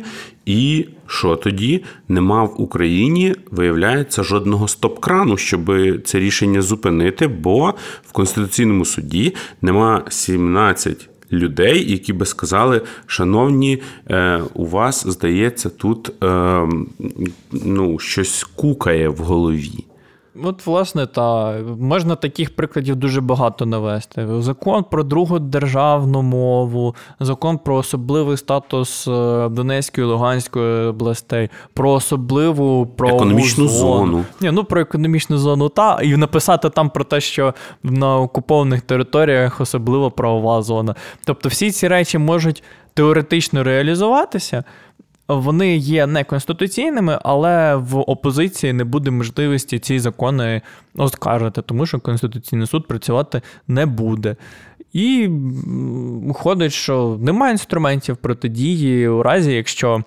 і 0.49 0.89
що 1.07 1.37
тоді 1.37 1.85
нема 2.09 2.45
в 2.45 2.61
Україні, 2.61 3.35
виявляється, 3.51 4.23
жодного 4.23 4.69
стоп-крану, 4.69 5.37
щоб 5.37 5.73
це 6.05 6.19
рішення 6.19 6.63
зупинити, 6.63 7.27
бо 7.27 7.75
в 8.03 8.13
Конституційному 8.13 8.85
суді 8.85 9.35
нема 9.63 10.05
17 10.09 11.09
людей, 11.33 11.93
які 11.93 12.13
би 12.13 12.27
сказали, 12.27 12.83
шановні, 13.07 13.83
е, 14.11 14.43
у 14.55 14.67
вас 14.67 15.07
здається, 15.07 15.71
тут 15.71 16.25
е, 16.25 16.69
ну, 17.53 17.99
щось 17.99 18.45
кукає 18.45 19.09
в 19.09 19.17
голові. 19.17 19.85
От, 20.45 20.67
власне, 20.67 21.07
та 21.07 21.53
можна 21.81 22.15
таких 22.17 22.57
прикладів 22.57 22.97
дуже 22.97 23.21
багато 23.21 23.67
навести. 23.67 24.29
Закон 24.39 24.85
про 24.91 25.05
другу 25.05 25.39
державну 25.39 26.23
мову, 26.23 26.95
закон 27.21 27.59
про 27.59 27.77
особливий 27.77 28.37
статус 28.37 29.09
е, 29.09 29.49
Донецької 29.49 30.07
і 30.07 30.11
Луганської 30.11 30.87
областей, 30.87 31.51
про 31.75 31.91
особливу 31.91 32.87
про 32.87 33.09
економічну 33.09 33.69
зону. 33.69 34.07
зону. 34.07 34.25
Ні, 34.41 34.51
ну 34.51 34.65
про 34.65 34.81
економічну 34.81 35.39
зону, 35.39 35.69
та 35.69 35.99
і 36.03 36.17
написати 36.17 36.71
там 36.71 36.91
про 36.91 37.05
те, 37.05 37.21
що 37.21 37.55
на 37.83 38.19
окупованих 38.19 38.81
територіях 38.81 39.61
особливо 39.61 40.11
правова 40.11 40.63
зона. 40.63 40.95
Тобто, 41.25 41.49
всі 41.49 41.71
ці 41.71 41.89
речі 41.89 42.19
можуть 42.19 42.63
теоретично 42.95 43.65
реалізуватися 43.65 44.65
вони 45.29 45.77
є 45.77 46.07
неконституційними, 46.07 47.19
але 47.23 47.77
в 47.77 47.99
опозиції 47.99 48.73
не 48.73 48.85
буде 48.85 49.11
можливості 49.11 49.79
ці 49.79 49.99
закони 49.99 50.63
оскаржити, 50.97 51.63
тому 51.63 51.87
що 51.87 52.01
Конституційний 52.01 52.67
суд 52.67 52.87
працювати 52.89 53.43
не 53.69 53.87
буде. 53.87 54.37
І 54.93 55.29
виходить, 56.23 56.73
що 56.73 57.19
немає 57.21 57.53
інструментів 57.53 58.17
протидії 58.17 59.09
у 59.09 59.23
разі, 59.23 59.53
якщо 59.53 60.05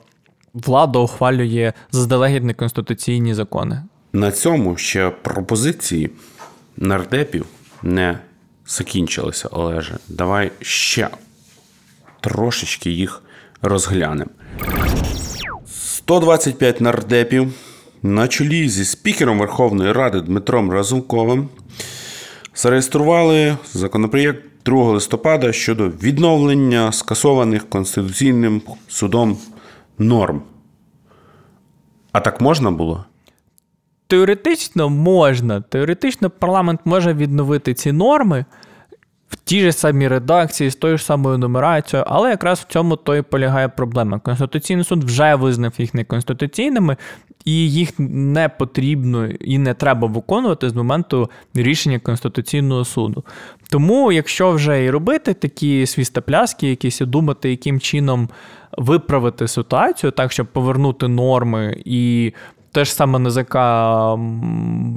влада 0.53 0.99
ухвалює 0.99 1.73
заздалегідь 1.91 2.43
неконституційні 2.43 3.33
закони. 3.33 3.83
На 4.13 4.31
цьому 4.31 4.77
ще 4.77 5.09
пропозиції 5.09 6.09
нардепів 6.77 7.45
не 7.83 8.19
закінчилися, 8.67 9.47
Олеже. 9.47 9.97
Давай 10.09 10.51
ще 10.61 11.09
трошечки 12.21 12.91
їх 12.91 13.23
розглянемо. 13.61 14.31
125 15.65 16.81
нардепів 16.81 17.53
на 18.03 18.27
чолі 18.27 18.69
зі 18.69 18.85
спікером 18.85 19.39
Верховної 19.39 19.91
Ради 19.91 20.21
Дмитром 20.21 20.71
Разумковим 20.71 21.49
зареєстрували 22.55 23.57
законопроєкт 23.73 24.43
2 24.65 24.83
листопада 24.83 25.53
щодо 25.53 25.89
відновлення 25.89 26.91
скасованих 26.91 27.69
Конституційним 27.69 28.61
судом 28.87 29.37
норм. 29.97 30.41
А 32.11 32.19
так 32.19 32.41
можна 32.41 32.71
було? 32.71 33.05
Теоретично 34.07 34.89
можна. 34.89 35.61
Теоретично 35.61 36.29
парламент 36.29 36.79
може 36.85 37.13
відновити 37.13 37.73
ці 37.73 37.91
норми 37.91 38.45
в 39.31 39.35
тій 39.35 39.61
ж 39.61 39.71
самій 39.71 40.07
редакції, 40.07 40.69
з 40.69 40.75
тою 40.75 40.97
ж 40.97 41.05
самою 41.05 41.37
нумерацією, 41.37 42.05
але 42.09 42.29
якраз 42.29 42.59
в 42.59 42.63
цьому 42.63 42.95
то 42.95 43.15
і 43.15 43.21
полягає 43.21 43.67
проблема. 43.67 44.19
Конституційний 44.19 44.85
суд 44.85 45.03
вже 45.03 45.35
визнав 45.35 45.73
їх 45.77 45.93
неконституційними, 45.93 46.97
і 47.45 47.71
їх 47.71 47.89
не 47.99 48.49
потрібно 48.49 49.27
і 49.27 49.57
не 49.57 49.73
треба 49.73 50.07
виконувати 50.07 50.69
з 50.69 50.73
моменту 50.73 51.29
рішення 51.53 51.99
Конституційного 51.99 52.85
суду. 52.85 53.23
Тому, 53.69 54.11
якщо 54.11 54.51
вже 54.51 54.83
і 54.83 54.89
робити 54.89 55.33
такі 55.33 55.85
свістопляски, 55.85 56.69
якісь 56.69 57.01
і 57.01 57.05
думати, 57.05 57.49
яким 57.49 57.79
чином 57.79 58.29
виправити 58.77 59.47
ситуацію, 59.47 60.11
так 60.11 60.31
щоб 60.31 60.47
повернути 60.47 61.07
норми 61.07 61.81
і 61.85 62.33
те 62.71 62.85
ж 62.85 62.93
саме 62.93 63.19
НЗК 63.19 63.55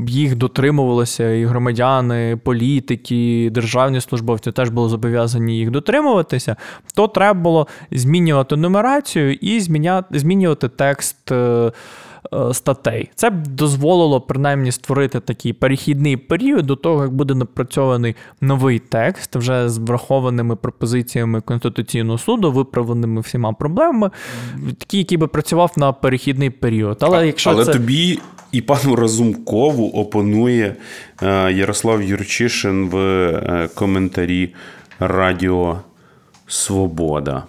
їх 0.09 0.37
дотримувалися, 0.37 1.31
і 1.31 1.45
громадяни, 1.45 2.37
політики, 2.45 3.51
державні 3.53 4.01
службовці 4.01 4.53
теж 4.53 4.69
були 4.69 4.89
зобов'язані 4.89 5.57
їх 5.59 5.71
дотримуватися, 5.71 6.57
то 6.95 7.09
треба 7.09 7.41
було 7.41 7.67
змінювати 7.91 8.57
нумерацію 8.57 9.33
і 9.33 9.61
змінювати 10.11 10.69
текст. 10.69 11.33
Е, 12.33 12.55
статей. 12.55 13.11
Це 13.15 13.31
б 13.31 13.47
дозволило 13.47 14.21
принаймні 14.21 14.73
створити 14.73 15.21
такий 15.21 15.53
перехідний 15.53 16.17
період 16.17 16.67
до 16.67 16.77
того, 16.77 17.03
як 17.03 17.13
буде 17.13 17.35
напрацьований 17.35 18.15
новий 18.41 18.79
текст, 18.79 19.37
вже 19.37 19.69
з 19.69 19.79
врахованими 19.79 20.57
пропозиціями 20.57 21.41
Конституційного 21.41 22.19
суду, 22.19 22.53
виправленими 22.53 23.21
всіма 23.21 23.53
проблемами, 23.53 24.11
такий, 24.79 25.01
який 25.01 25.19
би 25.19 25.27
працював 25.27 25.73
на 25.77 25.93
перехідний 25.93 26.51
період. 26.51 26.99
Але 27.01 27.27
якщо 27.27 27.51
Але 27.51 27.65
це... 27.65 27.73
тобі 27.73 28.19
і 28.53 28.61
пану 28.61 28.97
Разумкову 28.97 29.91
опонує 29.91 30.77
е, 31.23 31.53
Ярослав 31.53 32.03
Юрчишин 32.03 32.89
в 32.89 32.97
е, 32.97 33.69
коментарі 33.75 34.55
Радіо 34.99 35.79
Свобода. 36.47 37.43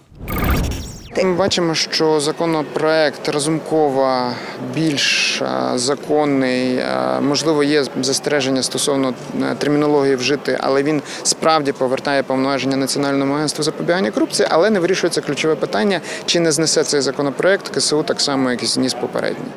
Ми 1.24 1.34
бачимо, 1.34 1.76
що 1.76 2.20
законопроект 2.20 3.30
Разумкова 3.30 4.34
більш 4.74 5.42
е, 5.42 5.48
законний. 5.76 6.76
Е, 6.76 7.20
можливо, 7.22 7.64
є 7.64 7.84
застереження 8.02 8.64
стосовно 8.64 9.14
е, 9.42 9.56
термінології 9.56 10.16
вжити, 10.16 10.58
але 10.62 10.84
він 10.84 11.02
справді 11.24 11.72
повертає 11.72 12.24
повноваження 12.24 12.78
національному 12.78 13.34
агентству 13.34 13.64
запобігання 13.64 14.12
корупції, 14.12 14.48
але 14.52 14.70
не 14.70 14.80
вирішується 14.80 15.22
ключове 15.22 15.56
питання, 15.56 16.02
чи 16.26 16.40
не 16.40 16.52
знесе 16.52 16.84
цей 16.84 17.02
законопроект 17.02 17.70
КСУ 17.70 18.04
так 18.04 18.22
само, 18.22 18.52
як 18.52 18.64
і 18.64 18.66
зніс 18.66 18.94
попередній. 18.94 19.52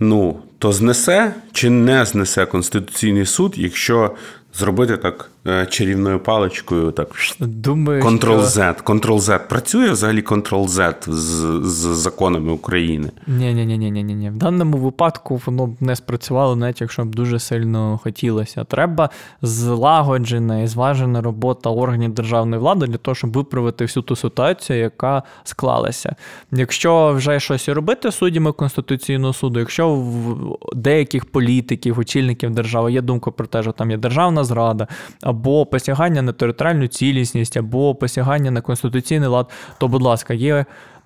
Ну 0.00 0.36
то 0.58 0.72
знесе 0.72 1.34
чи 1.52 1.70
не 1.70 2.04
знесе 2.04 2.46
Конституційний 2.46 3.26
суд, 3.26 3.54
якщо 3.56 4.10
зробити 4.56 4.96
так 4.96 5.30
е, 5.46 5.66
чарівною 5.66 6.18
паличкою, 6.18 6.90
так 6.90 7.08
Думаю, 7.40 8.02
Ctrl-Z. 8.02 8.82
Ctrl-Z. 8.82 9.48
Працює 9.48 9.90
взагалі 9.90 10.22
Ctrl-Z 10.22 10.94
з, 11.06 11.60
з 11.68 11.96
законами 11.96 12.52
України? 12.52 13.10
Ні, 13.26 13.54
ні, 13.54 13.66
ні, 13.66 13.78
ні, 13.78 13.90
ні, 13.90 14.14
ні. 14.14 14.30
В 14.30 14.36
даному 14.36 14.76
випадку 14.76 15.40
воно 15.46 15.66
б 15.66 15.76
не 15.80 15.96
спрацювало, 15.96 16.56
навіть 16.56 16.80
якщо 16.80 17.04
б 17.04 17.14
дуже 17.14 17.38
сильно 17.38 18.00
хотілося. 18.02 18.64
Треба 18.64 19.10
злагоджена 19.42 20.62
і 20.62 20.66
зважена 20.66 21.22
робота 21.22 21.70
органів 21.70 22.14
державної 22.14 22.60
влади 22.60 22.86
для 22.86 22.96
того, 22.96 23.14
щоб 23.14 23.32
виправити 23.32 23.84
всю 23.84 24.04
ту 24.04 24.16
ситуацію, 24.16 24.78
яка 24.78 25.22
склалася. 25.44 26.16
Якщо 26.52 27.12
вже 27.12 27.40
щось 27.40 27.68
робити 27.68 28.12
суддями 28.12 28.52
Конституційного 28.52 29.32
суду, 29.32 29.60
якщо 29.60 29.94
в 29.94 30.58
деяких 30.76 31.24
політиків, 31.24 31.98
очільників 31.98 32.50
держави 32.50 32.92
є 32.92 33.00
думка 33.00 33.30
про 33.30 33.46
те, 33.46 33.62
що 33.62 33.72
там 33.72 33.90
є 33.90 33.96
державна 33.96 34.44
зрада, 34.46 34.86
або 35.22 35.66
посягання 35.66 36.22
на 36.22 36.32
територіальну 36.32 36.86
цілісність, 36.86 37.56
або 37.56 37.94
посягання 37.94 38.50
на 38.50 38.60
конституційний 38.60 39.28
лад, 39.28 39.50
то, 39.78 39.88
будь 39.88 40.02
ласка, 40.02 40.34
є 40.34 40.64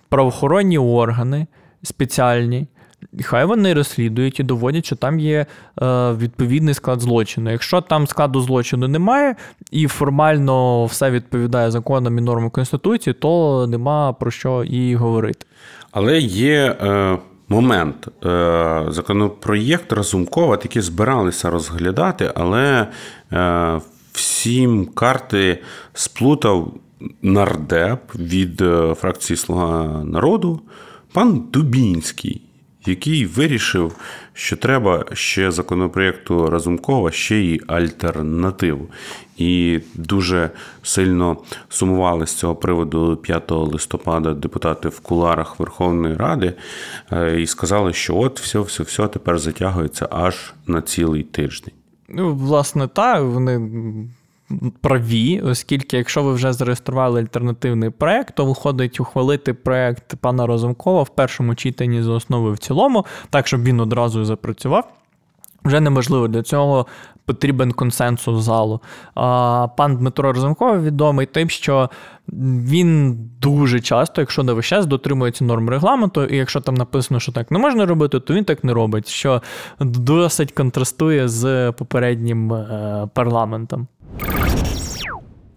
правоохоронні 0.09 0.79
органи 0.79 1.47
спеціальні. 1.83 2.67
хай 3.23 3.45
вони 3.45 3.75
розслідують 3.75 4.41
і 4.41 4.43
доводять, 4.43 4.87
що 4.87 4.97
там 4.97 5.21
є 5.21 5.47
е, 5.83 6.13
відповідний 6.13 6.75
склад 6.75 7.01
злочину. 7.01 7.51
Якщо 7.51 7.81
там 7.81 8.07
складу 8.07 8.41
злочину 8.41 8.89
немає 8.89 9.37
і 9.71 9.87
формально 9.87 10.85
все 10.85 11.11
відповідає 11.11 11.71
законам 11.71 12.19
і 12.19 12.21
нормам 12.21 12.51
Конституції, 12.51 13.15
то 13.15 13.67
нема 13.67 14.13
про 14.13 14.31
що 14.31 14.65
і 14.65 14.95
говорити. 14.95 15.47
Але 15.93 16.19
є 16.21 16.77
е, 16.83 17.19
момент. 17.51 18.09
Е, 18.25 18.85
законопроєкт 18.89 19.93
Разумкова 19.93 20.57
таки 20.57 20.83
збиралися 20.83 21.51
розглядати, 21.51 22.33
але 22.35 22.87
е, 23.33 23.81
всім 24.13 24.87
карти 24.87 25.63
сплутав 25.95 26.75
нардеп 27.23 28.15
від 28.15 28.61
е, 28.61 28.95
фракції 28.95 29.37
Слуга 29.37 30.05
народу 30.05 30.61
пан 31.13 31.45
Дубінський. 31.53 32.43
Який 32.87 33.27
вирішив, 33.27 33.97
що 34.33 34.57
треба 34.57 35.05
ще 35.13 35.51
законопроєкту 35.51 36.51
Разумкова 36.51 37.11
ще 37.11 37.37
й 37.37 37.63
альтернативу 37.67 38.89
і 39.37 39.81
дуже 39.95 40.51
сильно 40.83 41.37
сумували 41.69 42.27
з 42.27 42.35
цього 42.35 42.55
приводу 42.55 43.17
5 43.17 43.51
листопада 43.51 44.35
депутати 44.35 44.89
в 44.89 45.01
куларах 45.01 45.61
Верховної 45.61 46.17
Ради 46.17 46.53
е, 47.13 47.41
і 47.41 47.47
сказали, 47.47 47.93
що 47.93 48.17
от 48.17 48.41
все, 48.41 48.61
все, 48.61 48.83
все 48.83 49.09
тепер 49.09 49.39
затягується 49.39 50.09
аж 50.11 50.53
на 50.67 50.83
цілий 50.83 51.23
тиждень. 51.23 51.75
Ну, 52.09 52.35
власне, 52.35 52.89
так, 52.89 53.23
вони. 53.23 53.61
Праві, 54.81 55.41
оскільки, 55.41 55.97
якщо 55.97 56.23
ви 56.23 56.33
вже 56.33 56.53
зареєстрували 56.53 57.21
альтернативний 57.21 57.91
проект, 57.91 58.35
то 58.35 58.45
виходить 58.45 59.01
ухвалити 59.01 59.55
проект 59.55 60.17
пана 60.17 60.47
Розумкова 60.47 61.03
в 61.03 61.09
першому 61.09 61.55
читанні 61.55 62.03
за 62.03 62.13
основу 62.13 62.53
в 62.53 62.59
цілому, 62.59 63.07
так 63.31 63.47
щоб 63.47 63.63
він 63.63 63.81
одразу 63.81 64.25
запрацював. 64.25 64.93
Вже 65.65 65.81
неможливо 65.81 66.29
для 66.29 66.43
цього 66.43 66.87
потрібен 67.25 67.73
консенсус 67.73 68.45
залу. 68.45 68.81
А 69.15 69.69
Пан 69.77 69.97
Дмитро 69.97 70.33
Розумков 70.33 70.85
відомий 70.85 71.27
тим, 71.27 71.51
що 71.51 71.91
він 72.29 73.19
дуже 73.41 73.81
часто, 73.81 74.21
якщо 74.21 74.43
не 74.43 74.53
весь 74.53 74.67
час, 74.67 74.87
дотримується 74.87 75.45
норм 75.45 75.69
регламенту, 75.69 76.25
і 76.25 76.37
якщо 76.37 76.61
там 76.61 76.75
написано, 76.75 77.21
що 77.21 77.33
так 77.33 77.51
не 77.51 77.59
можна 77.59 77.87
робити, 77.87 78.21
то 78.21 78.35
він 78.35 78.45
так 78.45 78.65
не 78.65 78.73
робить, 78.73 79.09
що 79.09 79.43
досить 79.81 80.53
контрастує 80.53 81.29
з 81.29 81.73
попереднім 81.73 82.53
е, 82.53 83.09
парламентом. 83.15 83.87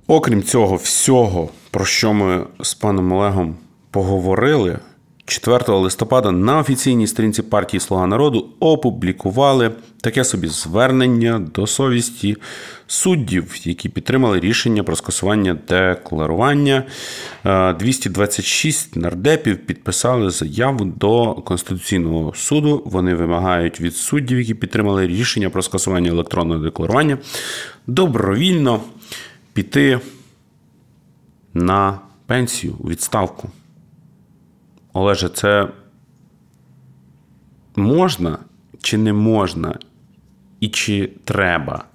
Окрім 0.08 0.44
цього 0.44 0.76
всього, 0.76 1.50
про 1.72 1.86
що 1.86 2.14
ми 2.14 2.44
з 2.62 2.74
паном 2.74 3.12
Олегом 3.12 3.56
поговорили, 3.92 4.80
4 5.26 5.74
листопада 5.74 6.32
на 6.32 6.58
офіційній 6.58 7.08
сторінці 7.08 7.42
партії 7.42 7.80
Слуга 7.80 8.08
народу 8.08 8.50
опублікували 8.60 9.72
таке 10.02 10.24
собі 10.24 10.48
звернення 10.48 11.40
до 11.40 11.68
совісті 11.68 12.38
суддів, 12.88 13.56
які 13.64 13.90
підтримали 13.90 14.40
рішення 14.40 14.84
про 14.84 14.96
скасування 14.96 15.58
декларування. 15.68 16.84
226 17.80 18.96
нардепів 18.96 19.58
підписали 19.58 20.30
заяву 20.30 20.86
до 20.86 21.34
Конституційного 21.34 22.34
суду. 22.34 22.84
Вони 22.86 23.16
вимагають 23.16 23.82
від 23.82 23.96
суддів, 23.96 24.40
які 24.40 24.54
підтримали 24.54 25.08
рішення 25.08 25.50
про 25.50 25.62
скасування 25.62 26.10
електронного 26.10 26.64
декларування, 26.64 27.18
добровільно 27.88 28.82
піти 29.54 30.00
на 31.54 32.00
пенсію 32.26 32.76
у 32.80 32.90
відставку. 32.90 33.50
Олеже, 34.94 35.30
це 35.30 35.68
можна 37.76 38.38
чи 38.82 38.98
не 38.98 39.14
можна, 39.14 39.80
і 40.60 40.70
чи 40.70 41.12
треба? 41.26 41.86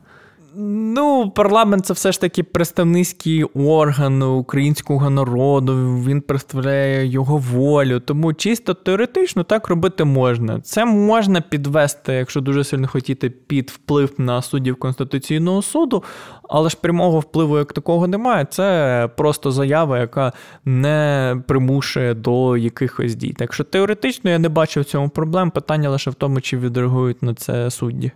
Ну, 0.54 1.30
парламент 1.30 1.86
це 1.86 1.92
все 1.92 2.12
ж 2.12 2.20
таки 2.20 2.42
представницький 2.42 3.44
орган 3.44 4.22
українського 4.22 5.10
народу, 5.10 6.02
він 6.06 6.20
представляє 6.20 7.06
його 7.06 7.36
волю. 7.36 8.00
Тому 8.00 8.34
чисто 8.34 8.74
теоретично 8.74 9.44
так 9.44 9.68
робити 9.68 10.04
можна. 10.04 10.60
Це 10.60 10.84
можна 10.84 11.40
підвести, 11.40 12.12
якщо 12.12 12.40
дуже 12.40 12.64
сильно 12.64 12.88
хотіти, 12.88 13.30
під 13.30 13.70
вплив 13.70 14.14
на 14.18 14.42
суддів 14.42 14.76
Конституційного 14.76 15.62
суду, 15.62 16.04
але 16.48 16.68
ж 16.68 16.76
прямого 16.80 17.20
впливу 17.20 17.58
як 17.58 17.72
такого 17.72 18.06
немає. 18.06 18.46
Це 18.50 19.08
просто 19.16 19.50
заява, 19.50 19.98
яка 19.98 20.32
не 20.64 21.36
примушує 21.46 22.14
до 22.14 22.56
якихось 22.56 23.14
дій. 23.14 23.32
Так 23.32 23.54
що 23.54 23.64
теоретично 23.64 24.30
я 24.30 24.38
не 24.38 24.48
бачу 24.48 24.80
в 24.80 24.84
цьому 24.84 25.08
проблем. 25.08 25.50
Питання 25.50 25.90
лише 25.90 26.10
в 26.10 26.14
тому, 26.14 26.40
чи 26.40 26.58
відреагують 26.58 27.22
на 27.22 27.34
це 27.34 27.70
судді. 27.70 28.12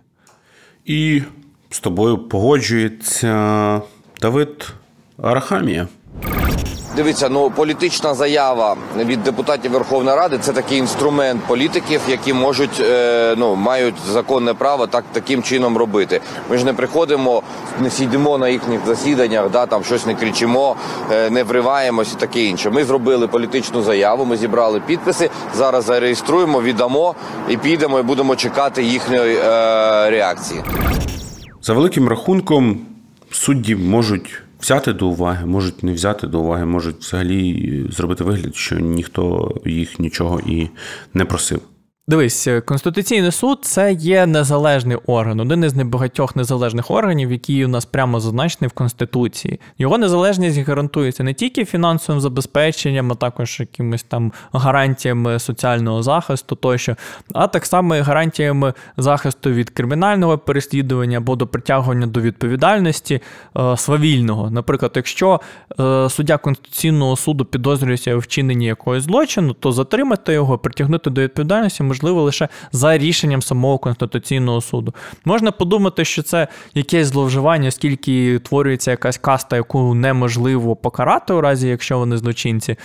І 0.85 1.21
з 1.73 1.79
тобою 1.79 2.17
погоджується 2.17 3.81
Давид 4.21 4.67
Арахамія. 5.23 5.87
Дивіться, 6.95 7.29
ну 7.29 7.49
політична 7.49 8.13
заява 8.13 8.75
від 8.97 9.23
депутатів 9.23 9.71
Верховної 9.71 10.17
Ради 10.17 10.37
це 10.37 10.53
такий 10.53 10.77
інструмент 10.77 11.41
політиків, 11.47 12.01
які 12.07 12.33
можуть 12.33 12.79
е, 12.79 13.35
ну 13.37 13.55
мають 13.55 13.95
законне 14.11 14.53
право 14.53 14.87
так 14.87 15.03
таким 15.11 15.43
чином 15.43 15.77
робити. 15.77 16.21
Ми 16.49 16.57
ж 16.57 16.65
не 16.65 16.73
приходимо, 16.73 17.41
не 17.81 17.89
сидимо 17.89 18.37
на 18.37 18.49
їхніх 18.49 18.79
засіданнях, 18.87 19.49
да 19.49 19.65
там 19.65 19.83
щось 19.83 20.05
не 20.05 20.15
кричимо, 20.15 20.75
е, 21.11 21.29
не 21.29 21.43
вриваємось 21.43 22.13
і 22.13 22.15
таке 22.15 22.41
інше. 22.41 22.69
Ми 22.69 22.83
зробили 22.83 23.27
політичну 23.27 23.81
заяву, 23.81 24.25
ми 24.25 24.37
зібрали 24.37 24.79
підписи. 24.79 25.29
Зараз 25.55 25.85
зареєструємо, 25.85 26.61
віддамо 26.61 27.15
і 27.49 27.57
підемо, 27.57 27.99
і 27.99 28.03
будемо 28.03 28.35
чекати 28.35 28.83
їхньої 28.83 29.35
е, 29.35 29.41
реакції. 30.09 30.63
За 31.65 31.73
великим 31.73 32.07
рахунком, 32.09 32.85
судді 33.31 33.75
можуть 33.75 34.41
взяти 34.61 34.93
до 34.93 35.07
уваги, 35.07 35.45
можуть 35.45 35.83
не 35.83 35.93
взяти 35.93 36.27
до 36.27 36.39
уваги, 36.39 36.65
можуть 36.65 36.99
взагалі 36.99 37.85
зробити 37.89 38.23
вигляд, 38.23 38.55
що 38.55 38.79
ніхто 38.79 39.55
їх 39.65 39.99
нічого 39.99 40.39
і 40.39 40.69
не 41.13 41.25
просив. 41.25 41.61
Дивись, 42.07 42.47
Конституційний 42.65 43.31
суд 43.31 43.59
це 43.61 43.93
є 43.93 44.25
незалежний 44.25 44.97
орган, 45.05 45.39
один 45.39 45.63
із 45.63 45.75
небагатьох 45.75 46.35
незалежних 46.35 46.91
органів, 46.91 47.31
який 47.31 47.65
у 47.65 47.67
нас 47.67 47.85
прямо 47.85 48.19
зазначений 48.19 48.67
в 48.67 48.71
Конституції. 48.71 49.59
Його 49.77 49.97
незалежність 49.97 50.59
гарантується 50.59 51.23
не 51.23 51.33
тільки 51.33 51.65
фінансовим 51.65 52.21
забезпеченням, 52.21 53.11
а 53.11 53.15
також 53.15 53.59
якимись 53.59 54.03
там 54.03 54.31
гарантіями 54.53 55.39
соціального 55.39 56.03
захисту, 56.03 56.55
тощо, 56.55 56.95
а 57.33 57.47
так 57.47 57.65
само 57.65 57.95
і 57.95 57.99
гарантіями 57.99 58.73
захисту 58.97 59.49
від 59.49 59.69
кримінального 59.69 60.37
переслідування 60.37 61.17
або 61.17 61.35
до 61.35 61.47
притягування 61.47 62.07
до 62.07 62.21
відповідальності 62.21 63.21
е, 63.57 63.77
свавільного. 63.77 64.51
Наприклад, 64.51 64.91
якщо 64.95 65.41
е, 65.79 66.09
суддя 66.09 66.37
Конституційного 66.37 67.15
суду 67.15 67.45
підозрюється 67.45 68.15
у 68.15 68.19
вчиненні 68.19 68.65
якогось 68.65 69.03
злочину, 69.03 69.53
то 69.53 69.71
затримати 69.71 70.33
його, 70.33 70.57
притягнути 70.57 71.09
до 71.09 71.21
відповідальності 71.21 71.83
можливо 71.93 72.21
лише 72.21 72.49
за 72.71 72.97
рішенням 72.97 73.41
самого 73.41 73.77
Конституційного 73.77 74.61
суду. 74.61 74.93
Можна 75.25 75.51
подумати, 75.51 76.05
що 76.05 76.23
це 76.23 76.47
якесь 76.73 77.07
зловживання, 77.07 77.67
оскільки 77.67 78.39
творюється 78.39 78.91
якась 78.91 79.17
каста, 79.17 79.55
яку 79.55 79.93
неможливо 79.93 80.75
покарати 80.75 81.33
у 81.33 81.41
разі, 81.41 81.67
якщо 81.67 81.97
вони 81.99 82.17
злочинці. 82.17 82.75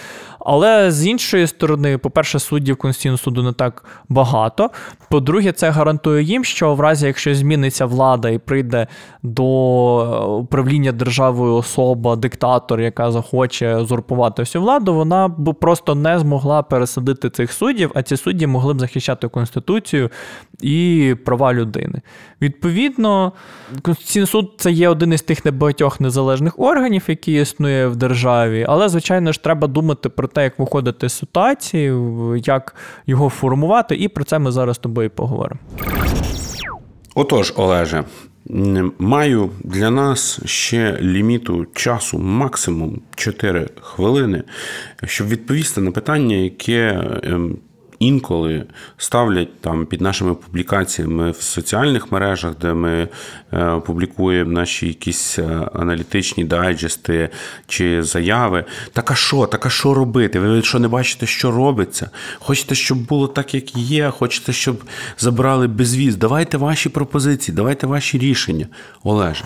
Але 0.40 0.90
з 0.90 1.06
іншої 1.06 1.46
сторони, 1.46 1.98
по-перше, 1.98 2.38
суддів 2.38 2.76
Конституційного 2.76 3.18
суду 3.18 3.42
не 3.42 3.52
так 3.52 3.84
багато. 4.08 4.70
По-друге, 5.10 5.52
це 5.52 5.70
гарантує 5.70 6.22
їм, 6.22 6.44
що 6.44 6.74
в 6.74 6.80
разі, 6.80 7.06
якщо 7.06 7.34
зміниться 7.34 7.86
влада 7.86 8.28
і 8.28 8.38
прийде 8.38 8.86
до 9.22 9.44
управління 10.40 10.92
державою 10.92 11.54
особа, 11.54 12.16
диктатор, 12.16 12.80
яка 12.80 13.10
захоче 13.10 13.76
узурпувати 13.76 14.42
всю 14.42 14.62
владу, 14.62 14.94
вона 14.94 15.28
б 15.28 15.54
просто 15.54 15.94
не 15.94 16.18
змогла 16.18 16.62
пересадити 16.62 17.30
цих 17.30 17.52
суддів, 17.52 17.90
а 17.94 18.02
ці 18.02 18.16
судді 18.16 18.46
могли 18.46 18.74
б 18.74 18.80
захищати 18.80 18.97
захищати 18.98 19.28
Конституцію 19.28 20.10
і 20.60 21.14
права 21.24 21.54
людини. 21.54 22.00
Відповідно, 22.42 23.32
Конституційний 23.82 24.26
суд 24.26 24.52
це 24.58 24.70
є 24.70 24.88
один 24.88 25.12
із 25.12 25.22
тих 25.22 25.44
небагатьох 25.44 26.00
незалежних 26.00 26.58
органів, 26.58 27.04
які 27.08 27.32
існує 27.32 27.86
в 27.86 27.96
державі, 27.96 28.66
але, 28.68 28.88
звичайно 28.88 29.32
ж, 29.32 29.42
треба 29.42 29.68
думати 29.68 30.08
про 30.08 30.28
те, 30.28 30.42
як 30.42 30.58
виходити 30.58 31.08
з 31.08 31.12
ситуації, 31.12 31.92
як 32.44 32.74
його 33.06 33.28
формувати, 33.28 33.94
і 33.96 34.08
про 34.08 34.24
це 34.24 34.38
ми 34.38 34.50
зараз 34.50 34.76
з 34.76 34.78
тобою 34.78 35.10
поговоримо. 35.10 35.60
Отож, 37.14 37.52
Олеже. 37.56 38.04
Маю 38.98 39.50
для 39.64 39.90
нас 39.90 40.40
ще 40.44 40.98
ліміту 41.00 41.66
часу 41.74 42.18
максимум 42.18 43.00
4 43.14 43.68
хвилини, 43.80 44.42
щоб 45.04 45.28
відповісти 45.28 45.80
на 45.80 45.90
питання, 45.90 46.36
яке 46.36 47.04
ем, 47.22 47.58
інколи 47.98 48.64
ставлять 48.96 49.60
там 49.60 49.86
під 49.86 50.00
нашими 50.00 50.34
публікаціями 50.34 51.30
в 51.30 51.42
соціальних 51.42 52.12
мережах, 52.12 52.58
де 52.60 52.74
ми 52.74 53.08
е, 53.52 53.80
публікуємо 53.86 54.52
наші 54.52 54.86
якісь 54.86 55.38
е, 55.38 55.68
аналітичні 55.74 56.44
дайджести 56.44 57.28
чи 57.66 58.02
заяви. 58.02 58.64
Так 58.92 59.10
а 59.10 59.14
що, 59.14 59.46
так 59.46 59.66
а 59.66 59.70
що 59.70 59.94
робити? 59.94 60.40
Ви 60.40 60.62
що 60.62 60.78
не 60.78 60.88
бачите, 60.88 61.26
що 61.26 61.50
робиться? 61.50 62.10
Хочете, 62.38 62.74
щоб 62.74 62.98
було 62.98 63.28
так, 63.28 63.54
як 63.54 63.76
є, 63.76 64.10
хочете, 64.10 64.52
щоб 64.52 64.84
забрали 65.18 65.66
безвіз. 65.66 66.16
Давайте 66.16 66.56
ваші 66.56 66.88
пропозиції, 66.88 67.56
давайте 67.56 67.86
ваші 67.86 68.18
рішення. 68.18 68.66
Олеже, 69.04 69.44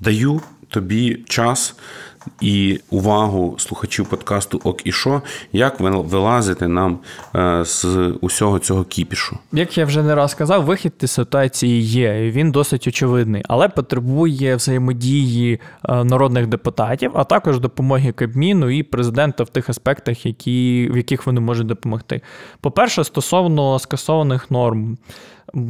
даю 0.00 0.40
тобі 0.68 1.24
час 1.28 1.74
і 2.40 2.80
увагу 2.90 3.54
слухачів 3.58 4.06
подкасту 4.06 4.60
Ок 4.64 4.86
і 4.86 4.92
Шо, 4.92 5.22
як 5.52 5.80
вилазити 5.80 6.68
нам 6.68 6.98
е, 7.36 7.64
з 7.64 7.84
усього 8.20 8.58
цього 8.58 8.84
кіпішу. 8.84 9.38
Як 9.52 9.78
я 9.78 9.84
вже 9.84 10.02
не 10.02 10.14
раз 10.14 10.30
сказав, 10.30 10.64
вихід 10.64 10.92
із 11.00 11.10
ситуації 11.10 11.82
є. 11.82 12.30
Він 12.30 12.50
досить 12.50 12.86
очевидний, 12.88 13.42
але 13.48 13.68
потребує 13.68 14.56
взаємодії 14.56 15.60
е, 15.88 16.04
народних 16.04 16.46
депутатів, 16.46 17.10
а 17.14 17.24
також 17.24 17.60
допомоги 17.60 18.12
Кабміну 18.12 18.70
і 18.70 18.82
президента 18.82 19.44
в 19.44 19.48
тих 19.48 19.70
аспектах, 19.70 20.26
які, 20.26 20.88
в 20.92 20.96
яких 20.96 21.26
вони 21.26 21.40
можуть 21.40 21.66
допомогти. 21.66 22.20
По-перше, 22.60 23.04
стосовно 23.04 23.78
скасованих 23.78 24.50
норм, 24.50 24.98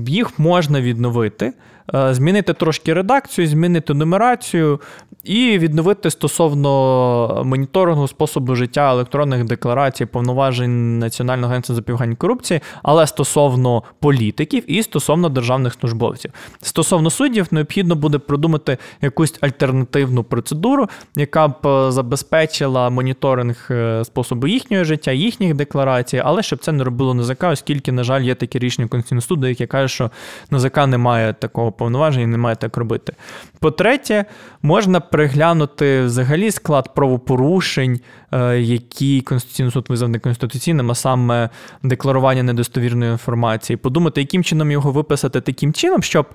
їх 0.07 0.39
можна 0.39 0.81
відновити. 0.81 1.53
Е, 1.95 2.15
змінити 2.15 2.53
трошки 2.53 2.95
редакцію, 2.95 3.47
змінити 3.47 3.95
нумерацію 3.95 4.81
і 5.25 5.59
відновити 5.59 6.11
стосовно 6.11 7.43
моніторингу 7.45 8.09
способу 8.09 8.55
життя 8.55 8.91
електронних 8.91 9.45
декларацій, 9.45 10.07
повноважень 10.07 10.99
Національного 10.99 11.51
агентства 11.51 11.77
запобігання 11.77 12.14
корупції, 12.16 12.61
але 12.83 13.07
стосовно 13.07 13.83
політиків 14.01 14.64
і 14.66 14.83
стосовно 14.83 15.29
державних 15.29 15.72
службовців. 15.72 16.31
Стосовно 16.62 17.11
суддів, 17.11 17.47
необхідно 17.51 17.95
буде 17.95 18.18
продумати 18.18 18.79
якусь 19.03 19.35
альтернативну 19.41 20.25
процедуру, 20.25 20.89
яка 21.16 21.49
б 21.49 21.66
е, 21.66 21.93
забезпечила 21.93 22.91
моніторинг 22.91 23.68
е, 23.70 24.05
способу 24.05 24.47
їхнього 24.47 24.85
життя, 24.85 25.12
їхніх 25.12 25.55
декларацій, 25.55 26.22
але 26.25 26.43
щоб 26.43 26.59
це 26.59 26.72
не 26.72 26.85
робило 26.85 27.14
НЗК, 27.14 27.45
оскільки, 27.45 27.93
на 27.93 28.05
жаль, 28.05 28.22
є 28.22 28.35
такі 28.35 28.59
рішення 28.59 28.89
Конституційного 28.89 29.22
суду, 29.22 29.47
які 29.47 29.66
кажуть, 29.66 29.91
що 29.91 30.11
НЗК 30.53 30.87
не 30.87 30.99
має 30.99 31.33
такого 31.33 31.72
повноважень 31.72 32.22
і 32.22 32.27
не 32.27 32.39
має 32.39 32.57
так 32.57 32.77
робити. 32.77 33.12
По-третє, 33.61 34.25
можна 34.62 35.01
приглянути 35.15 36.03
взагалі 36.03 36.51
склад 36.51 36.95
правопорушень, 36.95 38.01
е, 38.33 38.61
які 38.61 39.21
Конституційний 39.21 39.73
суд 39.73 39.87
визнав 39.89 40.11
неконституційним, 40.11 40.91
а 40.91 40.95
саме 40.95 41.51
декларування 41.83 42.43
недостовірної 42.43 43.12
інформації, 43.12 43.77
подумати, 43.77 44.21
яким 44.21 44.45
чином 44.45 44.71
його 44.71 44.93
виписати 44.93 45.41
таким 45.41 45.73
чином, 45.73 46.03
щоб 46.03 46.27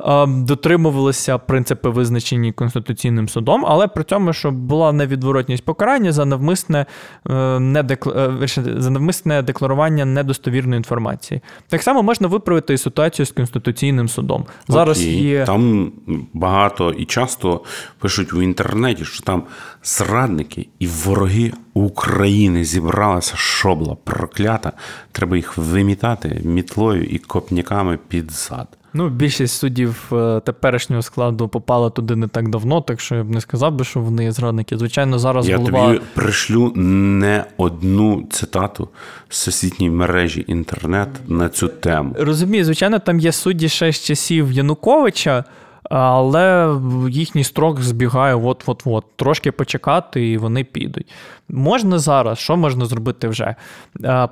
е, 0.00 0.26
дотримувалися 0.26 1.38
принципи, 1.38 1.88
визначені 1.88 2.52
Конституційним 2.52 3.28
судом, 3.28 3.64
але 3.66 3.88
при 3.88 4.04
цьому, 4.04 4.32
щоб 4.32 4.54
була 4.54 4.92
невідворотність 4.92 5.64
покарання 5.64 6.12
за 6.12 6.24
навмисне 6.24 6.86
е, 7.30 7.98
за 8.56 8.90
навмисне 8.90 9.42
декларування 9.42 10.04
недостовірної 10.04 10.76
інформації. 10.76 11.40
Так 11.68 11.82
само 11.82 12.02
можна 12.02 12.28
виправити 12.28 12.74
і 12.74 12.78
ситуацію 12.78 13.26
з 13.26 13.32
Конституційним 13.32 14.08
судом. 14.08 14.46
Зараз 14.68 15.00
Окей. 15.00 15.22
є 15.22 15.44
там 15.44 15.92
багато 16.32 16.90
і 16.90 17.04
часто 17.04 17.60
пишуть 17.98 18.27
в 18.32 18.40
інтернеті, 18.40 19.04
що 19.04 19.22
там 19.22 19.42
зрадники 19.82 20.68
і 20.78 20.86
вороги 20.86 21.52
України 21.74 22.64
зібралася 22.64 23.36
шобла 23.36 23.96
проклята. 24.04 24.72
Треба 25.12 25.36
їх 25.36 25.58
вимітати 25.58 26.40
мітлою 26.44 27.04
і 27.04 27.18
копняками 27.18 27.98
під 28.08 28.30
зад. 28.30 28.78
Ну, 28.94 29.08
більшість 29.08 29.58
суддів 29.58 30.12
е, 30.12 30.40
теперішнього 30.40 31.02
складу 31.02 31.48
попала 31.48 31.90
туди 31.90 32.16
не 32.16 32.28
так 32.28 32.48
давно, 32.48 32.80
так 32.80 33.00
що 33.00 33.14
я 33.14 33.24
б 33.24 33.30
не 33.30 33.40
сказав 33.40 33.72
би, 33.72 33.84
що 33.84 34.00
вони 34.00 34.24
є 34.24 34.32
зрадники. 34.32 34.78
Звичайно, 34.78 35.18
зараз 35.18 35.48
я 35.48 35.56
голова... 35.56 35.86
тобі 35.86 36.00
пришлю 36.14 36.72
не 36.76 37.44
одну 37.56 38.26
цитату 38.30 38.88
з 39.28 39.40
всесвітньої 39.40 39.90
мережі 39.90 40.44
інтернет 40.46 41.08
на 41.26 41.48
цю 41.48 41.68
тему. 41.68 42.16
Розумію, 42.18 42.64
звичайно, 42.64 42.98
там 42.98 43.20
є 43.20 43.32
судді 43.32 43.68
ще 43.68 43.92
з 43.92 44.00
часів 44.00 44.52
Януковича. 44.52 45.44
Але 45.88 46.76
їхній 47.10 47.44
строк 47.44 47.80
збігає 47.80 48.34
от-от-от. 48.34 49.04
Трошки 49.16 49.52
почекати, 49.52 50.28
і 50.28 50.38
вони 50.38 50.64
підуть. 50.64 51.06
Можна 51.48 51.98
зараз, 51.98 52.38
що 52.38 52.56
можна 52.56 52.86
зробити 52.86 53.28
вже? 53.28 53.54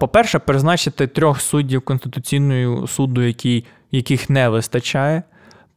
По-перше, 0.00 0.38
призначити 0.38 1.06
трьох 1.06 1.40
суддів 1.40 1.82
Конституційного 1.82 2.86
суду, 2.86 3.22
які, 3.22 3.64
яких 3.92 4.30
не 4.30 4.48
вистачає. 4.48 5.22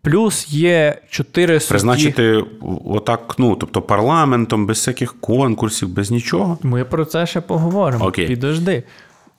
Плюс 0.01 0.49
є 0.49 1.01
чотири 1.09 1.59
судді... 1.59 1.69
Призначити 1.69 2.43
отак, 2.86 3.36
ну, 3.38 3.55
тобто 3.55 3.82
парламентом, 3.82 4.65
без 4.65 4.77
всяких 4.77 5.19
конкурсів, 5.19 5.89
без 5.89 6.11
нічого. 6.11 6.57
Ми 6.63 6.84
про 6.84 7.05
це 7.05 7.25
ще 7.25 7.41
поговоримо. 7.41 8.05
Окей. 8.05 8.27
Підожди. 8.27 8.84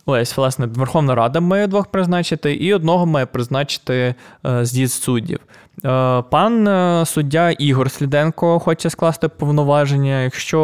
Ось, 0.07 0.37
власне, 0.37 0.67
Верховна 0.67 1.15
Рада 1.15 1.41
має 1.41 1.67
двох 1.67 1.87
призначити, 1.87 2.55
і 2.55 2.75
одного 2.75 3.07
має 3.07 3.27
призначити 3.27 4.15
е, 4.47 4.65
з'їзд 4.65 5.03
суддів. 5.03 5.39
Е, 5.85 6.23
пан 6.31 6.69
е, 6.69 7.07
суддя 7.07 7.51
Ігор 7.51 7.91
Сліденко 7.91 8.59
хоче 8.59 8.91
скласти 8.91 9.29
повноваження. 9.29 10.23
Якщо 10.23 10.59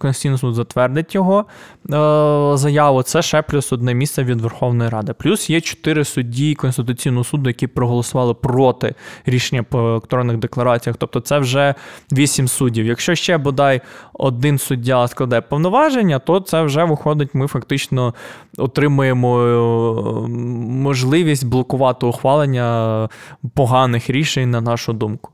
Конституційний 0.00 0.38
суд 0.38 0.54
затвердить 0.54 1.14
його 1.14 1.44
заяву, 2.54 3.02
це 3.02 3.22
ще 3.22 3.42
плюс 3.42 3.72
одне 3.72 3.94
місце 3.94 4.24
від 4.24 4.40
Верховної 4.40 4.90
Ради. 4.90 5.12
Плюс 5.12 5.50
є 5.50 5.60
чотири 5.60 6.04
судді 6.04 6.54
Конституційного 6.54 7.24
суду, 7.24 7.50
які 7.50 7.66
проголосували 7.66 8.34
проти 8.34 8.94
рішення 9.26 9.62
по 9.62 9.78
електронних 9.78 10.36
деклараціях. 10.36 10.96
Тобто 10.96 11.20
це 11.20 11.38
вже 11.38 11.74
вісім 12.12 12.48
суддів. 12.48 12.86
Якщо 12.86 13.14
ще 13.14 13.38
бодай 13.38 13.80
один 14.12 14.58
суддя 14.58 15.08
складе 15.08 15.40
повноваження, 15.40 16.18
то 16.18 16.40
це 16.40 16.62
вже 16.62 16.84
виходить. 16.84 17.34
Ми 17.34 17.46
фактично 17.46 18.14
отримуємо 18.58 19.38
можливість 20.68 21.46
блокувати 21.46 22.06
ухвалення 22.06 23.08
поганих 23.54 24.10
рішень, 24.10 24.49
на 24.50 24.60
нашу 24.60 24.92
думку. 24.92 25.30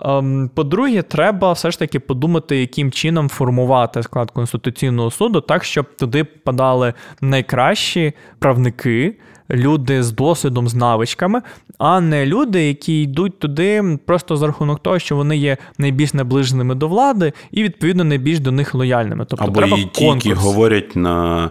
Ем, 0.00 0.50
по-друге, 0.54 1.02
треба 1.02 1.52
все 1.52 1.70
ж 1.70 1.78
таки 1.78 2.00
подумати, 2.00 2.56
яким 2.60 2.92
чином 2.92 3.28
формувати 3.28 4.02
склад 4.02 4.30
Конституційного 4.30 5.10
суду, 5.10 5.40
так, 5.40 5.64
щоб 5.64 5.96
туди 5.96 6.24
подали 6.24 6.94
найкращі 7.20 8.12
правники, 8.38 9.16
люди 9.50 10.02
з 10.02 10.12
досвідом, 10.12 10.68
з 10.68 10.74
навичками, 10.74 11.42
а 11.78 12.00
не 12.00 12.26
люди, 12.26 12.68
які 12.68 13.02
йдуть 13.02 13.38
туди 13.38 13.98
просто 14.06 14.36
за 14.36 14.46
рахунок 14.46 14.82
того, 14.82 14.98
що 14.98 15.16
вони 15.16 15.36
є 15.36 15.56
найбільш 15.78 16.14
наближеними 16.14 16.74
до 16.74 16.88
влади 16.88 17.32
і, 17.50 17.62
відповідно, 17.62 18.04
найбільш 18.04 18.40
до 18.40 18.52
них 18.52 18.74
лояльними. 18.74 19.24
Тобто 19.28 19.44
Або 19.44 19.54
треба 19.54 19.78
і 19.78 19.84
ті, 19.84 20.04
які 20.04 20.32
говорять 20.32 20.96
на 20.96 21.50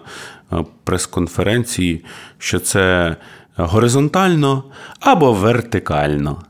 е, 0.54 0.66
прес-конференції, 0.84 2.06
що 2.38 2.60
це 2.60 3.16
горизонтально 3.56 4.64
або 5.00 5.34
вертикально. 5.34 6.42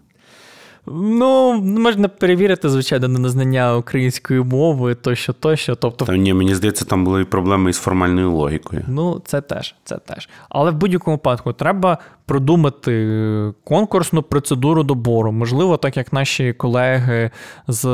Ну, 0.91 1.61
можна 1.61 2.07
перевірити, 2.07 2.69
звичайно, 2.69 3.07
на 3.07 3.29
знання 3.29 3.75
української 3.77 4.43
мови, 4.43 4.95
тощо, 4.95 5.33
тощо. 5.33 5.75
Тобто... 5.75 6.05
Та 6.05 6.17
ні, 6.17 6.33
мені 6.33 6.55
здається, 6.55 6.85
там 6.85 7.05
були 7.05 7.25
проблеми 7.25 7.69
із 7.69 7.77
формальною 7.77 8.31
логікою. 8.31 8.85
Ну, 8.87 9.21
це 9.25 9.41
теж, 9.41 9.75
це 9.83 9.97
теж. 9.97 10.29
Але 10.49 10.71
в 10.71 10.75
будь-якому 10.75 11.17
випадку 11.17 11.53
треба 11.53 11.97
продумати 12.29 13.53
конкурсну 13.63 14.21
процедуру 14.21 14.83
добору. 14.83 15.31
Можливо, 15.31 15.77
так 15.77 15.97
як 15.97 16.13
наші 16.13 16.53
колеги 16.53 17.31
з 17.67 17.85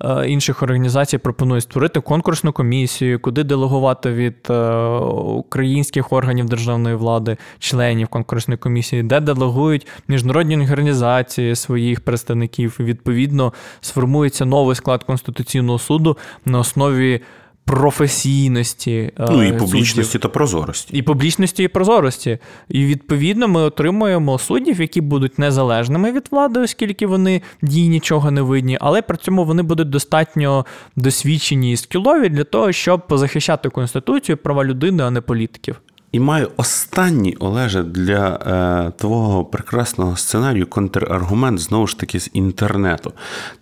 е, 0.00 0.26
інших 0.26 0.62
організацій 0.62 1.18
пропонують 1.18 1.64
створити 1.64 2.00
конкурсну 2.00 2.52
комісію, 2.52 3.20
куди 3.20 3.44
делегувати 3.44 4.12
від 4.12 4.36
е, 4.50 4.76
українських 5.18 6.12
органів 6.12 6.46
державної 6.46 6.96
влади, 6.96 7.36
членів 7.58 8.08
конкурсної 8.08 8.58
комісії, 8.58 9.02
де 9.02 9.20
делегують 9.20 9.86
міжнародні 10.08 10.56
організації 10.70 11.56
своїх 11.56 12.00
представників. 12.00 12.76
Відповідно, 12.80 13.52
сформується 13.80 14.44
новий 14.44 14.76
склад 14.76 15.04
Конституційного 15.04 15.78
суду 15.78 16.16
на 16.44 16.58
основі 16.58 17.20
професійності. 17.64 19.12
Ну 19.18 19.44
і 19.44 19.48
е, 19.48 19.52
публічності 19.52 20.12
суддів. 20.12 20.20
та 20.20 20.28
прозорості. 20.28 20.96
І 20.96 21.02
публічності 21.02 21.62
і 21.62 21.68
прозорості. 21.68 22.38
І 22.68 22.84
відповідно 22.84 23.48
ми 23.48 23.60
отримуємо 23.60 24.38
суддів, 24.38 24.80
які 24.80 25.00
будуть 25.00 25.38
незалежними 25.38 26.12
від 26.12 26.28
влади, 26.30 26.60
оскільки 26.60 27.06
вони 27.06 27.42
їй 27.62 27.88
нічого 27.88 28.30
не 28.30 28.42
видні, 28.42 28.78
але 28.80 29.02
при 29.02 29.16
цьому 29.16 29.44
вони 29.44 29.62
будуть 29.62 29.90
достатньо 29.90 30.66
досвідчені 30.96 31.72
і 31.72 31.76
скілові 31.76 32.28
для 32.28 32.44
того, 32.44 32.72
щоб 32.72 33.02
захищати 33.10 33.68
конституцію, 33.68 34.36
права 34.36 34.64
людини, 34.64 35.02
а 35.02 35.10
не 35.10 35.20
політиків. 35.20 35.80
І 36.14 36.20
маю 36.20 36.50
останній 36.56 37.36
Олеже 37.36 37.82
для 37.82 38.28
е, 38.28 38.92
твого 38.98 39.44
прекрасного 39.44 40.16
сценарію 40.16 40.66
контраргумент 40.66 41.58
знову 41.58 41.86
ж 41.86 41.98
таки 41.98 42.20
з 42.20 42.30
інтернету. 42.32 43.12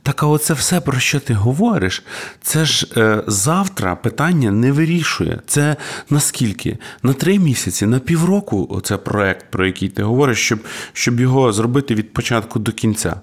Так 0.02 0.22
а 0.22 0.26
оце 0.26 0.54
все, 0.54 0.80
про 0.80 0.98
що 0.98 1.20
ти 1.20 1.34
говориш, 1.34 2.02
це 2.42 2.64
ж 2.64 2.88
е, 2.96 3.22
завтра 3.26 3.96
питання 3.96 4.50
не 4.50 4.72
вирішує. 4.72 5.40
Це 5.46 5.76
наскільки? 6.10 6.78
На 7.02 7.12
три 7.12 7.38
місяці, 7.38 7.86
на 7.86 7.98
півроку 7.98 8.66
оце 8.70 8.96
проект, 8.96 9.50
про 9.50 9.66
який 9.66 9.88
ти 9.88 10.02
говориш, 10.02 10.38
щоб, 10.38 10.58
щоб 10.92 11.20
його 11.20 11.52
зробити 11.52 11.94
від 11.94 12.12
початку 12.12 12.58
до 12.58 12.72
кінця. 12.72 13.20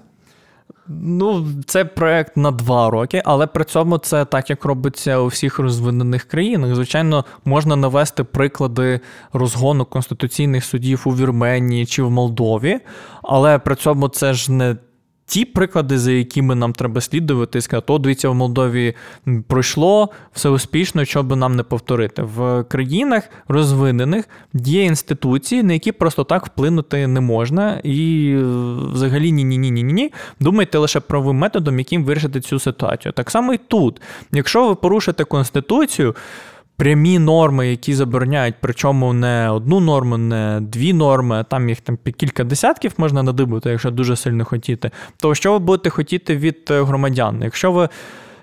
Ну, 0.92 1.46
це 1.66 1.84
проект 1.84 2.36
на 2.36 2.50
два 2.50 2.90
роки, 2.90 3.22
але 3.24 3.46
при 3.46 3.64
цьому 3.64 3.98
це 3.98 4.24
так, 4.24 4.50
як 4.50 4.64
робиться 4.64 5.18
у 5.18 5.26
всіх 5.26 5.58
розвинених 5.58 6.24
країнах. 6.24 6.74
Звичайно, 6.74 7.24
можна 7.44 7.76
навести 7.76 8.24
приклади 8.24 9.00
розгону 9.32 9.84
конституційних 9.84 10.64
судів 10.64 11.02
у 11.04 11.10
Вірменії 11.10 11.86
чи 11.86 12.02
в 12.02 12.10
Молдові, 12.10 12.80
але 13.22 13.58
при 13.58 13.74
цьому 13.74 14.08
це 14.08 14.34
ж 14.34 14.52
не 14.52 14.76
ті 15.30 15.44
приклади, 15.44 15.98
за 15.98 16.12
якими 16.12 16.54
нам 16.54 16.72
треба 16.72 17.00
слідувати, 17.00 17.58
і 17.58 17.62
сказати, 17.62 17.92
о, 17.92 17.98
дивіться, 17.98 18.28
в 18.28 18.34
Молдові 18.34 18.94
пройшло 19.46 20.08
все 20.32 20.48
успішно, 20.48 21.04
що 21.04 21.22
би 21.22 21.36
нам 21.36 21.56
не 21.56 21.62
повторити. 21.62 22.22
В 22.22 22.64
країнах 22.64 23.30
розвинених 23.48 24.28
є 24.54 24.84
інституції, 24.84 25.62
на 25.62 25.72
які 25.72 25.92
просто 25.92 26.24
так 26.24 26.46
вплинути 26.46 27.06
не 27.06 27.20
можна. 27.20 27.80
І 27.84 28.34
взагалі 28.92 29.32
ні-ні-ні-ні-ні. 29.32 30.12
Думайте 30.40 30.78
лише 30.78 31.00
правовим 31.00 31.36
методом, 31.36 31.78
яким 31.78 32.04
вирішити 32.04 32.40
цю 32.40 32.58
ситуацію. 32.58 33.12
Так 33.12 33.30
само 33.30 33.54
і 33.54 33.58
тут. 33.58 34.00
Якщо 34.32 34.68
ви 34.68 34.74
порушите 34.74 35.24
Конституцію, 35.24 36.14
прямі 36.80 37.18
норми, 37.18 37.68
які 37.68 37.94
забороняють, 37.94 38.54
причому 38.60 39.12
не 39.12 39.50
одну 39.50 39.80
норму, 39.80 40.16
не 40.16 40.58
дві 40.60 40.92
норми, 40.92 41.36
а 41.36 41.42
там 41.42 41.68
їх 41.68 41.80
там 41.80 41.98
кілька 42.16 42.44
десятків 42.44 42.92
можна 42.96 43.22
надибути, 43.22 43.70
якщо 43.70 43.90
дуже 43.90 44.16
сильно 44.16 44.44
хотіти. 44.44 44.90
То 45.16 45.34
що 45.34 45.52
ви 45.52 45.58
будете 45.58 45.90
хотіти 45.90 46.36
від 46.36 46.58
е, 46.70 46.82
громадян? 46.82 47.40
Якщо 47.42 47.72
ви 47.72 47.88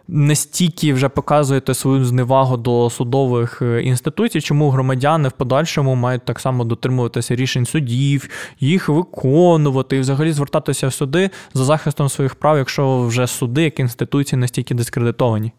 настільки 0.08 0.94
вже 0.94 1.10
показуєте 1.10 1.74
свою 1.74 2.06
зневагу 2.06 2.58
до 2.58 2.90
судових 2.90 3.62
е, 3.62 3.82
інституцій, 3.82 4.42
чому 4.42 4.70
громадяни 4.70 5.30
в 5.30 5.32
подальшому 5.32 5.96
мають 5.96 6.26
так 6.26 6.40
само 6.40 6.64
дотримуватися 6.64 7.36
рішень 7.36 7.66
судів, 7.66 8.30
їх 8.60 8.90
виконувати 8.90 9.98
і 9.98 10.00
взагалі 10.00 10.32
звертатися 10.32 10.88
в 10.88 10.94
суди 10.94 11.30
за 11.54 11.66
захистом 11.66 12.10
своїх 12.10 12.36
прав, 12.36 12.58
якщо 12.58 13.02
вже 13.02 13.28
суди 13.28 13.64
як 13.64 13.80
інституції 13.80 14.40
настільки 14.40 14.74
дискредитовані? 14.76 15.52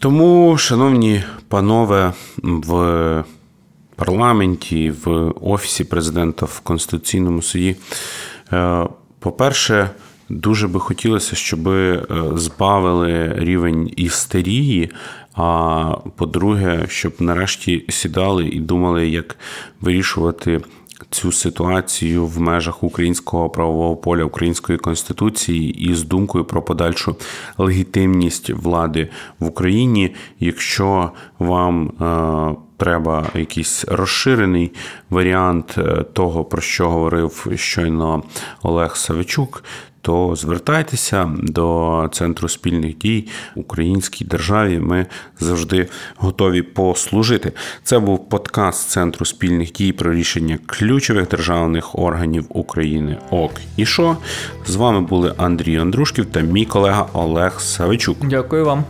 Тому, 0.00 0.58
шановні 0.58 1.22
панове, 1.48 2.12
в 2.42 3.24
парламенті, 3.96 4.90
в 4.90 5.32
Офісі 5.40 5.84
президента 5.84 6.46
в 6.46 6.60
Конституційному 6.60 7.42
суді, 7.42 7.76
е, 8.52 8.86
по-перше, 9.18 9.90
дуже 10.28 10.68
би 10.68 10.80
хотілося, 10.80 11.36
щоб 11.36 11.68
е, 11.68 12.02
збавили 12.34 13.34
рівень 13.36 13.92
істерії. 13.96 14.90
А 15.34 15.94
по-друге, 16.16 16.84
щоб 16.88 17.12
нарешті 17.18 17.84
сідали 17.88 18.48
і 18.48 18.60
думали, 18.60 19.08
як 19.08 19.36
вирішувати 19.80 20.60
цю 21.10 21.32
ситуацію 21.32 22.26
в 22.26 22.40
межах 22.40 22.82
українського 22.82 23.50
правового 23.50 23.96
поля 23.96 24.24
української 24.24 24.78
конституції 24.78 25.90
і 25.90 25.94
з 25.94 26.04
думкою 26.04 26.44
про 26.44 26.62
подальшу 26.62 27.16
легітимність 27.58 28.50
влади 28.50 29.08
в 29.38 29.46
Україні, 29.46 30.14
якщо 30.40 31.10
вам 31.38 31.88
е, 31.88 32.56
треба 32.76 33.26
якийсь 33.34 33.84
розширений 33.88 34.72
варіант 35.10 35.74
е, 35.78 36.04
того, 36.12 36.44
про 36.44 36.62
що 36.62 36.90
говорив 36.90 37.46
щойно 37.54 38.22
Олег 38.62 38.96
Савичук, 38.96 39.64
то 40.02 40.36
звертайтеся 40.36 41.30
до 41.42 42.08
центру 42.12 42.48
спільних 42.48 42.98
дій 42.98 43.28
українській 43.54 44.24
державі. 44.24 44.78
Ми 44.78 45.06
завжди 45.40 45.88
готові 46.16 46.62
послужити. 46.62 47.52
Це 47.82 47.98
був 47.98 48.28
подкаст 48.28 48.90
Центру 48.90 49.26
спільних 49.26 49.72
дій 49.72 49.92
про 49.92 50.14
рішення 50.14 50.58
ключових 50.66 51.28
державних 51.28 51.98
органів 51.98 52.44
України. 52.48 53.16
ОК 53.30 53.52
і 53.76 53.86
що 53.86 54.16
з 54.66 54.76
вами 54.76 55.00
були 55.00 55.34
Андрій 55.36 55.76
Андрушків 55.76 56.26
та 56.26 56.40
мій 56.40 56.64
колега 56.64 57.06
Олег 57.12 57.60
Савичук. 57.60 58.18
Дякую 58.22 58.64
вам. 58.64 58.84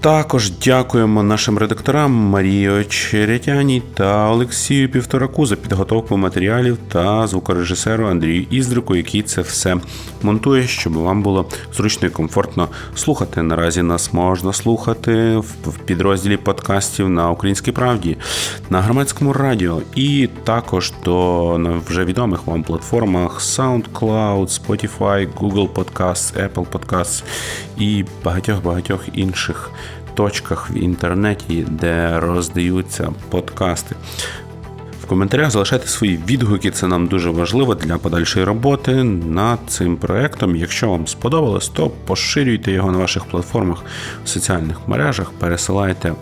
Також 0.00 0.50
дякуємо 0.50 1.22
нашим 1.22 1.58
редакторам 1.58 2.12
Марії 2.12 2.68
Очеретяні 2.68 3.82
та 3.94 4.30
Олексію 4.30 4.88
Півтораку 4.88 5.46
за 5.46 5.56
підготовку 5.56 6.16
матеріалів 6.16 6.78
та 6.88 7.26
звукорежисеру 7.26 8.06
Андрію 8.06 8.46
Іздрику, 8.50 8.96
який 8.96 9.22
це 9.22 9.40
все 9.40 9.76
монтує, 10.22 10.66
щоб 10.66 10.92
вам 10.92 11.22
було 11.22 11.46
зручно 11.76 12.08
і 12.08 12.10
комфортно 12.10 12.68
слухати. 12.94 13.42
Наразі 13.42 13.82
нас 13.82 14.12
можна 14.12 14.52
слухати 14.52 15.36
в 15.64 15.78
підрозділі 15.84 16.36
подкастів 16.36 17.08
на 17.08 17.30
Українській 17.30 17.72
правді, 17.72 18.16
на 18.70 18.80
громадському 18.80 19.32
радіо, 19.32 19.82
і 19.94 20.28
також 20.44 20.92
до 21.04 21.80
вже 21.88 22.04
відомих 22.04 22.46
вам 22.46 22.62
платформах 22.62 23.40
SoundCloud, 23.40 24.60
Spotify, 24.60 25.28
Google 25.40 25.68
Podcasts, 25.68 26.48
Apple 26.48 26.66
Podcasts 26.66 27.22
і 27.78 28.04
багатьох 28.24 28.62
багатьох 28.62 29.04
інших 29.12 29.70
точках 30.18 30.70
в 30.70 30.76
інтернеті, 30.76 31.66
де 31.70 32.20
роздаються 32.20 33.12
подкасти. 33.30 33.94
В 35.02 35.06
коментарях, 35.06 35.50
залишайте 35.50 35.86
свої 35.86 36.20
відгуки. 36.28 36.70
Це 36.70 36.86
нам 36.86 37.06
дуже 37.06 37.30
важливо 37.30 37.74
для 37.74 37.98
подальшої 37.98 38.44
роботи 38.44 39.04
над 39.04 39.58
цим 39.66 39.96
проектом. 39.96 40.56
Якщо 40.56 40.88
вам 40.88 41.06
сподобалось, 41.06 41.68
то 41.68 41.90
поширюйте 41.90 42.72
його 42.72 42.92
на 42.92 42.98
ваших 42.98 43.24
платформах 43.24 43.82
в 44.24 44.28
соціальних 44.28 44.76
мережах, 44.88 45.30
пересилайте 45.38 46.12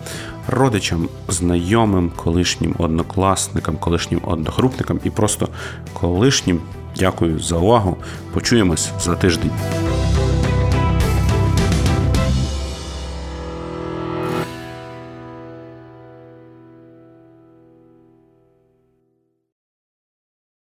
родичам, 0.47 1.09
знайомим, 1.27 2.11
колишнім 2.15 2.75
однокласникам, 2.77 3.77
колишнім 3.77 4.21
одногрупникам 4.23 4.99
і 5.03 5.09
просто 5.09 5.49
колишнім. 5.93 6.59
Дякую 6.99 7.39
за 7.39 7.55
увагу. 7.55 7.97
Почуємось 8.33 8.89
за 8.99 9.15
тиждень. 9.15 9.51